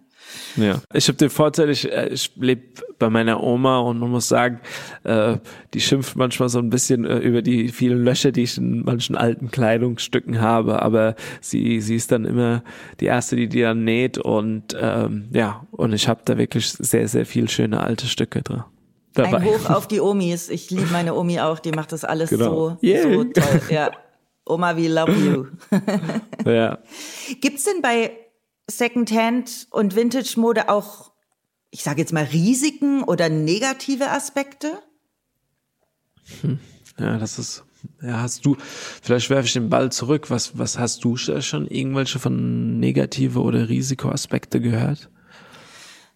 [0.58, 2.63] Ja, ich habe den Vorteil, ich, äh, ich lebe
[3.00, 4.60] bei meiner Oma und man muss sagen,
[5.04, 5.38] äh,
[5.74, 9.16] die schimpft manchmal so ein bisschen äh, über die vielen Löcher, die ich in manchen
[9.16, 12.63] alten Kleidungsstücken habe, aber sie, sie ist dann immer
[13.00, 17.08] die Erste, die die dann näht und ähm, ja, und ich habe da wirklich sehr,
[17.08, 18.63] sehr viel schöne alte Stücke drin
[19.17, 19.38] dabei.
[19.38, 20.49] Ein Hoch auf die Omis.
[20.49, 22.69] Ich liebe meine Omi auch, die macht das alles genau.
[22.69, 23.03] so, yeah.
[23.03, 23.62] so toll.
[23.69, 23.91] Ja.
[24.45, 25.45] Oma, we love you.
[26.49, 26.80] ja.
[27.41, 28.12] Gibt's denn bei
[28.69, 31.12] Secondhand und Vintage-Mode auch,
[31.69, 34.80] ich sage jetzt mal, Risiken oder negative Aspekte?
[36.41, 36.60] Hm.
[36.99, 37.63] Ja, das ist
[38.01, 40.30] ja, hast du, vielleicht werfe ich den Ball zurück.
[40.30, 45.10] Was, was hast du schon irgendwelche von negative oder Risikoaspekte gehört?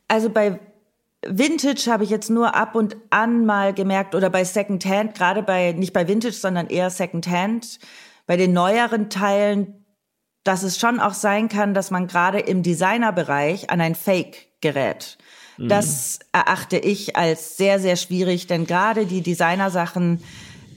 [0.07, 0.59] Also bei
[1.27, 5.71] Vintage habe ich jetzt nur ab und an mal gemerkt oder bei Secondhand, gerade bei,
[5.73, 7.79] nicht bei Vintage, sondern eher Secondhand,
[8.25, 9.85] bei den neueren Teilen,
[10.43, 15.17] dass es schon auch sein kann, dass man gerade im Designerbereich an ein Fake gerät.
[15.57, 15.69] Mhm.
[15.69, 20.23] Das erachte ich als sehr, sehr schwierig, denn gerade die Designersachen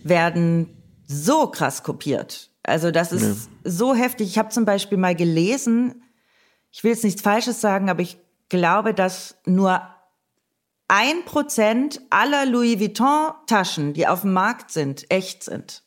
[0.03, 0.77] werden
[1.07, 2.51] so krass kopiert.
[2.63, 3.71] Also das ist ja.
[3.71, 4.29] so heftig.
[4.29, 6.03] Ich habe zum Beispiel mal gelesen,
[6.71, 9.83] ich will jetzt nichts Falsches sagen, aber ich glaube, dass nur
[10.89, 15.83] ein Prozent aller Louis Vuitton-Taschen, die auf dem Markt sind, echt sind.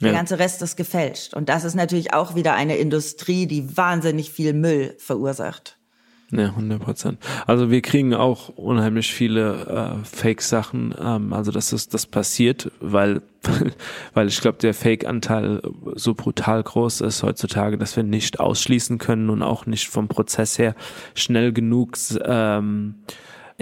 [0.00, 0.16] Der ja.
[0.16, 1.32] ganze Rest ist gefälscht.
[1.32, 5.78] Und das ist natürlich auch wieder eine Industrie, die wahnsinnig viel Müll verursacht.
[6.32, 7.18] Ja, 100 Prozent.
[7.46, 10.94] Also wir kriegen auch unheimlich viele äh, Fake-Sachen.
[10.98, 13.20] Ähm, also das, das passiert, weil,
[14.14, 15.60] weil ich glaube, der Fake-Anteil
[15.94, 20.58] so brutal groß ist heutzutage, dass wir nicht ausschließen können und auch nicht vom Prozess
[20.58, 20.74] her
[21.14, 23.04] schnell genug ähm,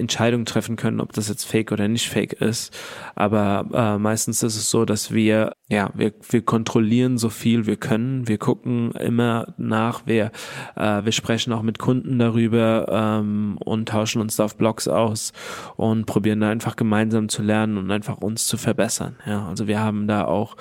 [0.00, 2.76] Entscheidung treffen können, ob das jetzt fake oder nicht fake ist.
[3.14, 7.76] Aber äh, meistens ist es so, dass wir, ja, wir, wir kontrollieren so viel wir
[7.76, 8.26] können.
[8.26, 10.32] Wir gucken immer nach, wir,
[10.76, 15.32] äh, wir sprechen auch mit Kunden darüber ähm, und tauschen uns da auf Blogs aus
[15.76, 19.16] und probieren da einfach gemeinsam zu lernen und einfach uns zu verbessern.
[19.26, 20.56] Ja, also wir haben da auch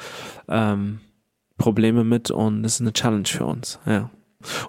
[0.48, 1.00] ähm,
[1.58, 3.80] Probleme mit und das ist eine Challenge für uns.
[3.86, 4.10] Ja.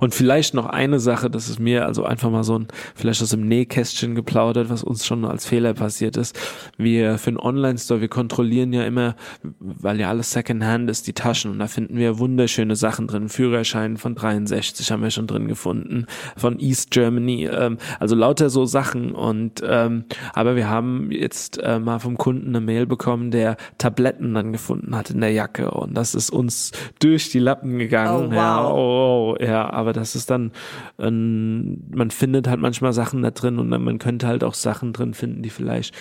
[0.01, 3.31] Und vielleicht noch eine Sache, das ist mir also einfach mal so ein, vielleicht aus
[3.31, 6.37] dem Nähkästchen geplaudert, was uns schon als Fehler passiert ist.
[6.77, 9.15] Wir für einen Online-Store, wir kontrollieren ja immer,
[9.61, 13.29] weil ja alles Secondhand ist, die Taschen und da finden wir wunderschöne Sachen drin.
[13.29, 16.07] Führerschein von 63 haben wir schon drin gefunden,
[16.37, 20.05] von East Germany, ähm, also lauter so Sachen und ähm,
[20.35, 24.97] aber wir haben jetzt äh, mal vom Kunden eine Mail bekommen, der Tabletten dann gefunden
[24.97, 28.33] hat in der Jacke und das ist uns durch die Lappen gegangen.
[28.33, 28.35] Oh, wow.
[28.35, 30.53] Ja, oh, ja, aber das ist dann,
[30.99, 35.15] ähm, man findet halt manchmal Sachen da drin und man könnte halt auch Sachen drin
[35.15, 35.95] finden, die vielleicht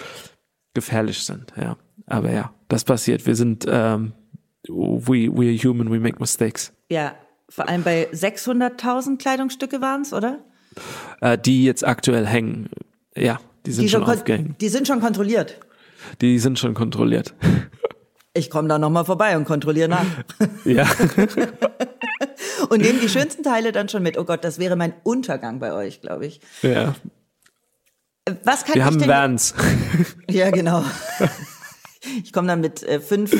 [0.73, 1.77] gefährlich sind, ja.
[2.05, 3.25] Aber ja, das passiert.
[3.27, 4.13] Wir sind, ähm,
[4.67, 6.73] we, we are human, we make mistakes.
[6.89, 7.13] Ja,
[7.49, 10.39] vor allem bei 600.000 Kleidungsstücke waren es, oder?
[11.21, 12.69] Äh, die jetzt aktuell hängen,
[13.15, 14.61] ja, die sind Die, schon kon- aufgehängt.
[14.61, 15.59] die sind schon kontrolliert.
[16.21, 17.33] Die sind schon kontrolliert.
[18.33, 20.05] Ich komme da nochmal vorbei und kontrolliere nach.
[20.65, 20.85] ja.
[22.69, 24.17] und nehme die schönsten Teile dann schon mit.
[24.17, 26.41] Oh Gott, das wäre mein Untergang bei euch, glaube ich.
[26.61, 26.95] ja.
[28.43, 29.55] Was kann Wir ich haben denn Vans.
[30.29, 30.83] Ja, genau.
[32.23, 33.35] Ich komme dann mit äh, fünf,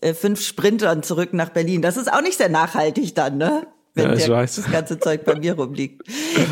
[0.00, 1.80] äh, fünf Sprintern zurück nach Berlin.
[1.80, 3.68] Das ist auch nicht sehr nachhaltig dann, ne?
[3.96, 4.56] Wenn Ja, ich der, weiß.
[4.56, 6.02] das ganze Zeug bei mir rumliegt.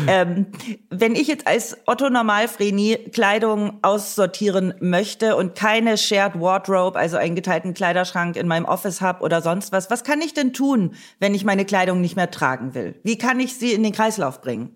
[0.07, 0.45] ähm,
[0.89, 7.35] wenn ich jetzt als Otto Normalvreni Kleidung aussortieren möchte und keine Shared Wardrobe, also einen
[7.35, 11.35] geteilten Kleiderschrank in meinem Office habe oder sonst was, was kann ich denn tun, wenn
[11.35, 12.95] ich meine Kleidung nicht mehr tragen will?
[13.03, 14.69] Wie kann ich sie in den Kreislauf bringen?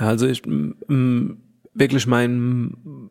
[0.00, 1.42] Ja, also ich m, m,
[1.74, 3.10] wirklich mein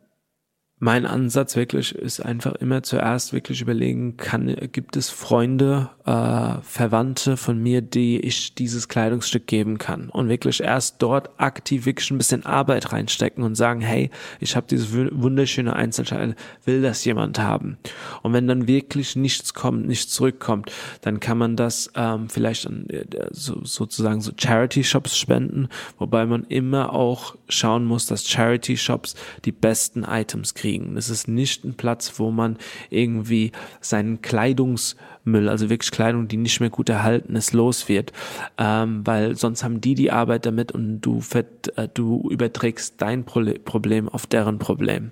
[0.83, 7.37] mein Ansatz wirklich ist einfach immer zuerst wirklich überlegen, kann gibt es Freunde, äh, Verwandte
[7.37, 12.17] von mir, die ich dieses Kleidungsstück geben kann und wirklich erst dort aktiv wirklich ein
[12.17, 17.77] bisschen Arbeit reinstecken und sagen, hey, ich habe dieses wunderschöne Einzelteil, will das jemand haben?
[18.21, 20.69] Und wenn dann wirklich nichts kommt, nichts zurückkommt,
[20.99, 26.25] dann kann man das ähm, vielleicht an äh, so, sozusagen so Charity Shops spenden, wobei
[26.25, 29.15] man immer auch schauen muss, dass Charity Shops
[29.45, 30.72] die besten Items kriegen.
[30.95, 32.57] Das ist nicht ein Platz, wo man
[32.89, 38.11] irgendwie seinen Kleidungsmüll, also wirklich Kleidung, die nicht mehr gut erhalten ist, los wird,
[38.57, 43.59] ähm, weil sonst haben die die Arbeit damit und du, äh, du überträgst dein Prole-
[43.59, 45.11] Problem auf deren Problem.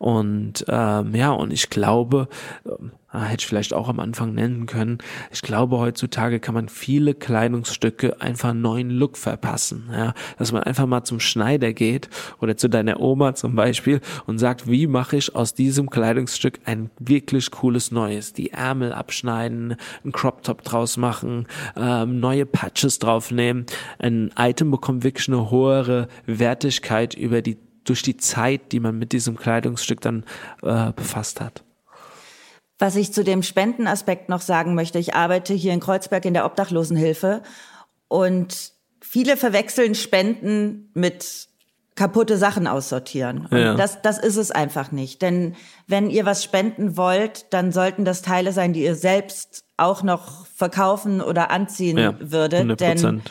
[0.00, 2.28] Und ähm, ja, und ich glaube,
[3.10, 4.96] ah, hätte ich vielleicht auch am Anfang nennen können,
[5.30, 9.90] ich glaube, heutzutage kann man viele Kleidungsstücke einfach einen neuen Look verpassen.
[9.92, 10.14] Ja?
[10.38, 12.08] Dass man einfach mal zum Schneider geht
[12.40, 16.88] oder zu deiner Oma zum Beispiel und sagt, wie mache ich aus diesem Kleidungsstück ein
[16.98, 18.32] wirklich cooles Neues?
[18.32, 23.66] Die Ärmel abschneiden, einen Crop Top draus machen, ähm, neue Patches draufnehmen.
[23.98, 27.58] Ein Item bekommt wirklich eine höhere Wertigkeit über die
[27.90, 30.24] durch die Zeit, die man mit diesem Kleidungsstück dann
[30.62, 31.64] äh, befasst hat.
[32.78, 36.46] Was ich zu dem Spendenaspekt noch sagen möchte, ich arbeite hier in Kreuzberg in der
[36.46, 37.42] Obdachlosenhilfe
[38.06, 41.48] und viele verwechseln Spenden mit
[41.96, 43.48] kaputte Sachen aussortieren.
[43.50, 43.74] Ja.
[43.74, 45.20] das, das ist es einfach nicht.
[45.20, 45.56] Denn
[45.88, 50.46] wenn ihr was spenden wollt, dann sollten das Teile sein, die ihr selbst auch noch
[50.46, 52.60] verkaufen oder anziehen Ja, würdet.
[52.60, 53.30] 100 Denn Prozent.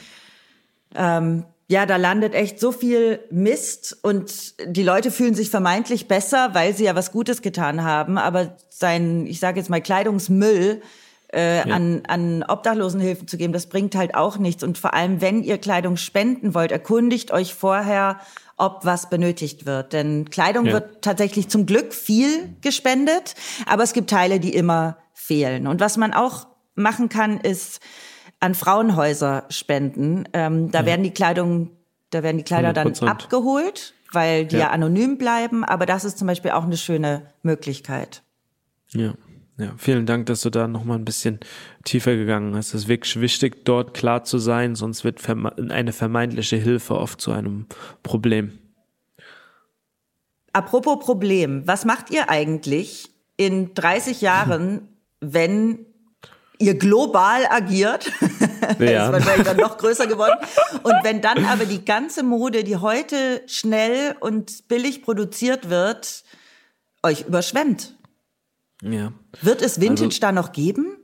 [1.69, 6.75] Ja, da landet echt so viel Mist und die Leute fühlen sich vermeintlich besser, weil
[6.75, 10.81] sie ja was Gutes getan haben, aber sein, ich sage jetzt mal Kleidungsmüll
[11.31, 14.63] äh, an, an Obdachlosenhilfen zu geben, das bringt halt auch nichts.
[14.63, 18.19] Und vor allem, wenn ihr Kleidung spenden wollt, erkundigt euch vorher,
[18.57, 19.93] ob was benötigt wird.
[19.93, 20.73] Denn Kleidung Ja.
[20.73, 23.35] wird tatsächlich zum Glück viel gespendet,
[23.67, 25.67] aber es gibt Teile, die immer fehlen.
[25.67, 27.79] Und was man auch machen kann, ist
[28.39, 30.25] an Frauenhäuser spenden.
[30.33, 31.71] Ähm, da werden die Kleidung,
[32.09, 33.07] da werden die Kleider dann 100%.
[33.07, 34.61] abgeholt, weil die ja.
[34.61, 34.69] Ja.
[34.71, 35.63] anonym bleiben.
[35.63, 38.23] Aber das ist zum Beispiel auch eine schöne Möglichkeit.
[38.89, 39.13] Ja.
[39.59, 41.41] Ja, vielen Dank, dass du da nochmal ein bisschen
[41.83, 42.69] tiefer gegangen hast.
[42.69, 47.33] Es ist wirklich wichtig, dort klar zu sein, sonst wird eine vermeintliche Hilfe oft zu
[47.33, 47.65] einem
[48.01, 48.57] Problem.
[50.53, 54.87] Apropos Problem, was macht ihr eigentlich in 30 Jahren,
[55.19, 55.85] wenn
[56.59, 58.11] ihr global agiert?
[58.77, 59.05] Das Ja.
[59.07, 60.35] ist wahrscheinlich dann noch größer geworden.
[60.83, 66.23] Und wenn dann aber die ganze Mode, die heute schnell und billig produziert wird,
[67.01, 67.95] euch überschwemmt.
[68.83, 69.11] Ja.
[69.41, 70.97] Wird es Vintage Also- da noch geben?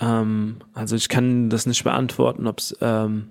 [0.00, 3.28] Ähm, also ich kann das nicht beantworten, ob es ähm,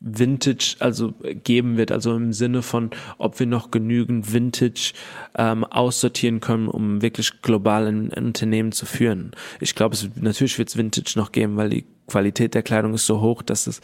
[0.00, 4.92] Vintage also geben wird, also im Sinne von, ob wir noch genügend Vintage
[5.36, 9.32] ähm, aussortieren können, um wirklich global ein, Unternehmen zu führen.
[9.60, 13.06] Ich glaube, es natürlich wird es Vintage noch geben, weil die Qualität der Kleidung ist
[13.06, 13.80] so hoch, dass es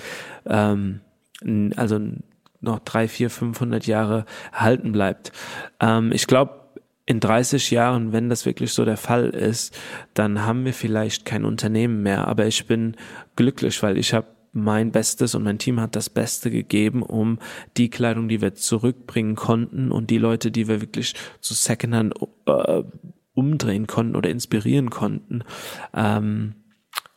[0.46, 1.00] ähm,
[1.76, 2.00] also
[2.60, 5.32] noch drei, vier, 500 Jahre erhalten bleibt.
[5.80, 6.60] Ähm, ich glaube,
[7.06, 9.78] in 30 Jahren, wenn das wirklich so der Fall ist,
[10.14, 12.26] dann haben wir vielleicht kein Unternehmen mehr.
[12.28, 12.96] Aber ich bin
[13.36, 17.38] glücklich, weil ich habe mein Bestes und mein Team hat das Beste gegeben, um
[17.76, 22.14] die Kleidung, die wir zurückbringen konnten und die Leute, die wir wirklich zu Secondhand
[22.46, 22.82] äh,
[23.34, 25.42] umdrehen konnten oder inspirieren konnten,
[25.92, 26.54] ähm,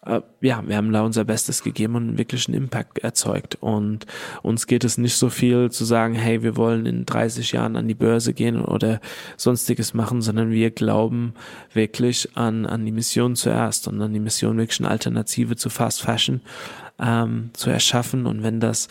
[0.07, 3.55] äh, ja, wir haben da unser Bestes gegeben und wirklich einen Impact erzeugt.
[3.59, 4.05] Und
[4.41, 7.87] uns geht es nicht so viel zu sagen, hey, wir wollen in 30 Jahren an
[7.87, 8.99] die Börse gehen oder
[9.35, 11.33] sonstiges machen, sondern wir glauben
[11.73, 16.01] wirklich an, an die Mission zuerst und an die Mission wirklich eine Alternative zu Fast
[16.01, 16.41] Fashion
[16.99, 18.25] ähm, zu erschaffen.
[18.25, 18.87] Und wenn das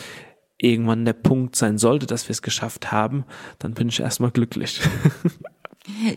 [0.58, 3.24] irgendwann der Punkt sein sollte, dass wir es geschafft haben,
[3.58, 4.80] dann bin ich erstmal glücklich.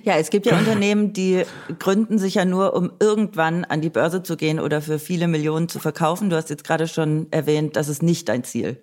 [0.03, 1.43] Ja, es gibt ja Unternehmen, die
[1.77, 5.69] gründen sich ja nur, um irgendwann an die Börse zu gehen oder für viele Millionen
[5.69, 6.29] zu verkaufen.
[6.29, 8.81] Du hast jetzt gerade schon erwähnt, das ist nicht dein Ziel.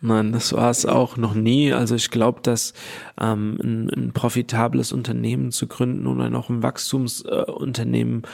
[0.00, 1.72] Nein, das war es auch noch nie.
[1.72, 2.72] Also ich glaube, dass
[3.20, 8.26] ähm, ein, ein profitables Unternehmen zu gründen oder noch ein Wachstumsunternehmen äh,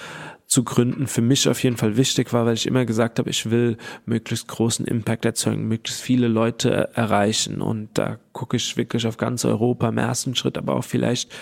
[0.47, 3.51] zu gründen für mich auf jeden Fall wichtig war, weil ich immer gesagt habe, ich
[3.51, 9.16] will möglichst großen Impact erzeugen, möglichst viele Leute erreichen und da gucke ich wirklich auf
[9.16, 11.33] ganz Europa im ersten Schritt, aber auch vielleicht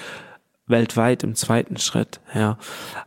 [0.72, 2.58] weltweit im zweiten Schritt, ja.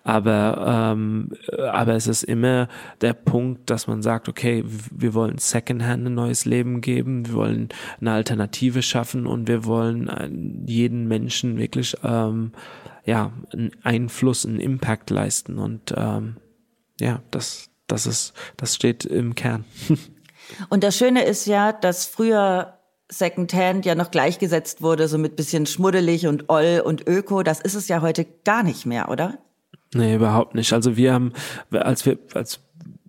[0.06, 1.32] Aber, ähm,
[1.70, 2.70] aber es ist immer
[3.02, 7.68] der Punkt, dass man sagt, okay, wir wollen Secondhand ein neues Leben geben, wir wollen
[8.00, 10.30] eine Alternative schaffen und wir wollen äh,
[10.72, 12.54] jeden Menschen wirklich ähm,
[13.04, 15.60] ja, einen Einfluss, einen Impact leisten.
[15.60, 16.38] Und ähm,
[17.00, 19.66] ja, das, das ist, das steht im Kern.
[20.70, 22.75] Und das Schöne ist ja, dass früher
[23.10, 27.44] Secondhand ja noch gleichgesetzt wurde, so mit bisschen schmuddelig und oll und öko.
[27.44, 29.38] Das ist es ja heute gar nicht mehr, oder?
[29.94, 30.74] Nee, überhaupt nicht.
[30.74, 31.32] Also wir haben,
[31.72, 32.60] als wir, als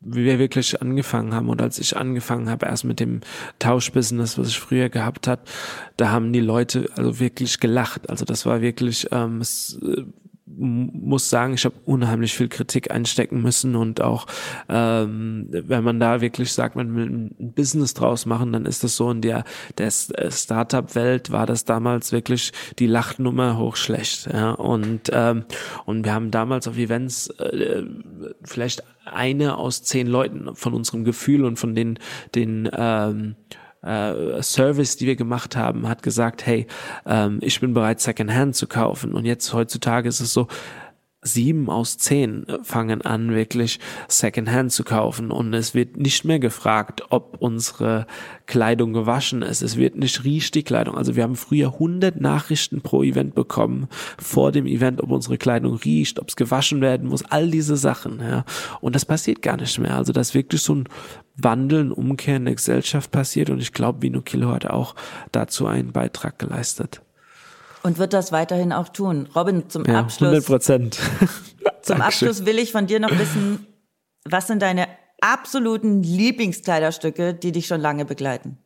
[0.00, 3.20] wir wirklich angefangen haben und als ich angefangen habe, erst mit dem
[3.58, 5.40] Tauschbusiness, was ich früher gehabt hat,
[5.96, 8.08] da haben die Leute also wirklich gelacht.
[8.08, 10.02] Also das war wirklich, ähm, äh,
[10.46, 14.26] muss sagen, ich habe unheimlich viel Kritik einstecken müssen und auch
[14.68, 18.96] ähm, wenn man da wirklich sagt, man will ein Business draus machen, dann ist das
[18.96, 19.44] so in der
[19.78, 24.28] der äh, Startup-Welt war das damals wirklich die Lachnummer hochschlecht.
[24.32, 24.52] Ja?
[24.52, 25.44] Und ähm,
[25.84, 27.82] und wir haben damals auf Events äh,
[28.44, 31.98] vielleicht eine aus zehn Leuten von unserem Gefühl und von den
[32.34, 33.34] den ähm,
[33.86, 36.66] äh, Service, die wir gemacht haben, hat gesagt, hey,
[37.06, 39.14] ähm, ich bin bereit, Secondhand zu kaufen.
[39.14, 40.48] Und jetzt heutzutage ist es so,
[41.26, 45.30] sieben aus zehn fangen an, wirklich Secondhand zu kaufen.
[45.30, 48.06] Und es wird nicht mehr gefragt, ob unsere
[48.46, 49.62] Kleidung gewaschen ist.
[49.62, 50.96] Es wird nicht riecht die Kleidung.
[50.96, 55.76] Also wir haben früher 100 Nachrichten pro Event bekommen, vor dem Event, ob unsere Kleidung
[55.76, 58.20] riecht, ob es gewaschen werden muss, all diese Sachen.
[58.20, 58.44] Ja.
[58.80, 59.96] Und das passiert gar nicht mehr.
[59.96, 60.88] Also das wirklich so ein
[61.36, 63.50] Wandeln, Umkehr in der Gesellschaft passiert.
[63.50, 64.94] Und ich glaube, Vino Kilo hat auch
[65.32, 67.02] dazu einen Beitrag geleistet.
[67.86, 69.28] Und wird das weiterhin auch tun.
[69.36, 70.30] Robin, zum ja, Abschluss.
[70.30, 70.98] 100 Prozent.
[71.82, 73.64] zum Abschluss will ich von dir noch wissen,
[74.24, 74.88] was sind deine
[75.20, 78.58] absoluten Lieblingskleiderstücke, die dich schon lange begleiten?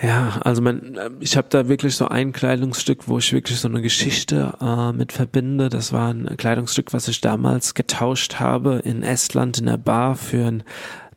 [0.00, 3.82] Ja, also mein, ich habe da wirklich so ein Kleidungsstück, wo ich wirklich so eine
[3.82, 5.68] Geschichte äh, mit verbinde.
[5.68, 10.46] Das war ein Kleidungsstück, was ich damals getauscht habe in Estland in der Bar für
[10.46, 10.62] ein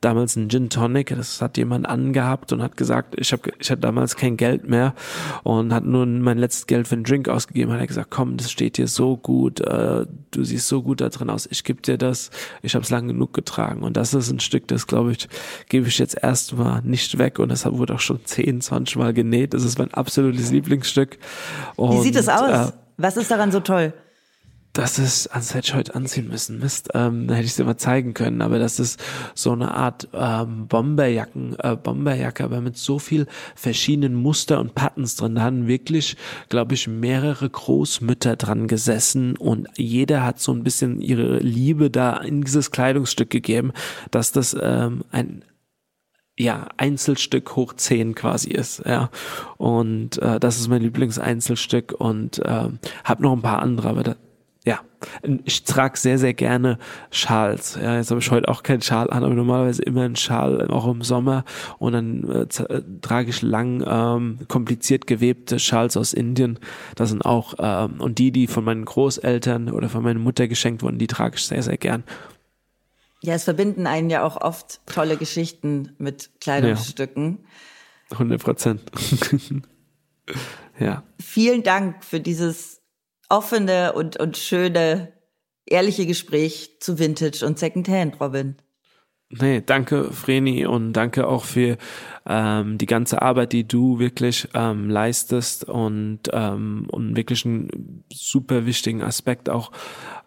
[0.01, 3.81] damals ein Gin Tonic, das hat jemand angehabt und hat gesagt, ich habe ich hatte
[3.81, 4.93] damals kein Geld mehr
[5.43, 8.51] und hat nur mein letztes Geld für einen Drink ausgegeben, hat er gesagt, komm, das
[8.51, 11.97] steht dir so gut, äh, du siehst so gut da drin aus, ich gebe dir
[11.97, 12.31] das,
[12.61, 15.27] ich habe es lang genug getragen und das ist ein Stück, das glaube ich,
[15.67, 19.53] gebe ich jetzt erstmal nicht weg und das wurde auch schon 10, 20 Mal genäht,
[19.53, 21.17] das ist mein absolutes Lieblingsstück.
[21.75, 22.69] Und, Wie sieht es aus?
[22.69, 23.93] Äh, Was ist daran so toll?
[24.79, 26.59] Das ist, das hätte ich heute anziehen müssen.
[26.59, 28.41] Mist, ähm, da hätte ich es mal zeigen können.
[28.41, 28.97] Aber das ist
[29.35, 35.17] so eine Art ähm, Bomberjacken, äh, Bomberjacke, aber mit so viel verschiedenen Muster und Patterns
[35.17, 35.35] drin.
[35.35, 36.15] Da haben wirklich,
[36.47, 42.15] glaube ich, mehrere Großmütter dran gesessen und jeder hat so ein bisschen ihre Liebe da
[42.15, 43.73] in dieses Kleidungsstück gegeben,
[44.11, 45.43] dass das ähm, ein
[46.37, 49.09] ja, Einzelstück hoch zehn quasi ist, ja.
[49.57, 52.69] Und äh, das ist mein Lieblingseinzelstück und äh,
[53.03, 54.15] habe noch ein paar andere, aber da,
[54.65, 54.81] ja,
[55.45, 56.79] ich trage sehr, sehr gerne
[57.11, 57.79] Schals.
[57.81, 60.85] Ja, jetzt habe ich heute auch keinen Schal an, aber normalerweise immer einen Schal, auch
[60.87, 61.45] im Sommer.
[61.77, 66.59] Und dann äh, äh, trage ich lang ähm, kompliziert gewebte Schals aus Indien.
[66.95, 70.83] Das sind auch, ähm, und die, die von meinen Großeltern oder von meiner Mutter geschenkt
[70.83, 72.03] wurden, die trage ich sehr, sehr gern.
[73.21, 77.39] Ja, es verbinden einen ja auch oft tolle Geschichten mit Kleidungsstücken.
[78.11, 78.81] 100 Prozent.
[80.79, 81.03] ja.
[81.19, 82.78] Vielen Dank für dieses
[83.29, 85.13] offene und, und schöne,
[85.65, 88.55] ehrliche Gespräch zu Vintage und Secondhand, Robin.
[89.31, 91.77] Nee, danke Vreni und danke auch für
[92.25, 98.65] ähm, die ganze Arbeit, die du wirklich ähm, leistest und, ähm, und wirklich einen super
[98.65, 99.71] wichtigen Aspekt auch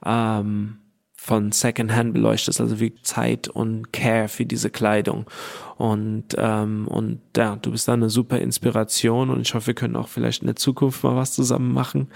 [0.06, 0.81] ähm,
[1.22, 5.26] von Secondhand beleuchtest, also wie Zeit und Care für diese Kleidung.
[5.76, 9.94] Und, ähm, und ja, du bist da eine super Inspiration und ich hoffe, wir können
[9.94, 12.08] auch vielleicht in der Zukunft mal was zusammen machen.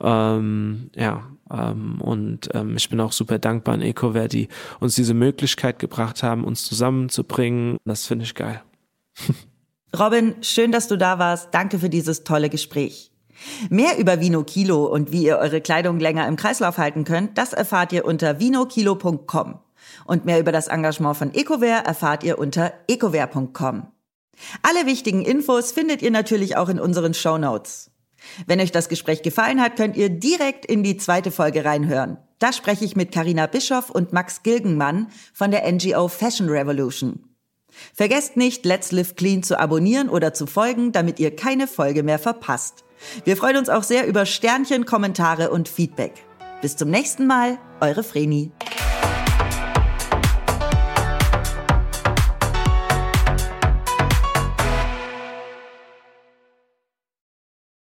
[0.00, 4.46] Ähm, ja, ähm, und ähm, ich bin auch super dankbar an EcoWare, die
[4.78, 7.78] uns diese Möglichkeit gebracht haben, uns zusammenzubringen.
[7.84, 8.62] Das finde ich geil.
[9.98, 11.52] Robin, schön, dass du da warst.
[11.52, 13.11] Danke für dieses tolle Gespräch.
[13.70, 17.52] Mehr über Vino Kilo und wie ihr eure Kleidung länger im Kreislauf halten könnt, das
[17.52, 19.58] erfahrt ihr unter vinokilo.com.
[20.04, 23.86] Und mehr über das Engagement von EcoWare erfahrt ihr unter ecoware.com.
[24.62, 27.90] Alle wichtigen Infos findet ihr natürlich auch in unseren Show Notes.
[28.46, 32.18] Wenn euch das Gespräch gefallen hat, könnt ihr direkt in die zweite Folge reinhören.
[32.38, 37.24] Da spreche ich mit Karina Bischoff und Max Gilgenmann von der NGO Fashion Revolution.
[37.94, 42.18] Vergesst nicht, Let's Live Clean zu abonnieren oder zu folgen, damit ihr keine Folge mehr
[42.18, 42.84] verpasst.
[43.24, 46.12] Wir freuen uns auch sehr über Sternchen, Kommentare und Feedback.
[46.60, 48.50] Bis zum nächsten Mal, eure Vreni.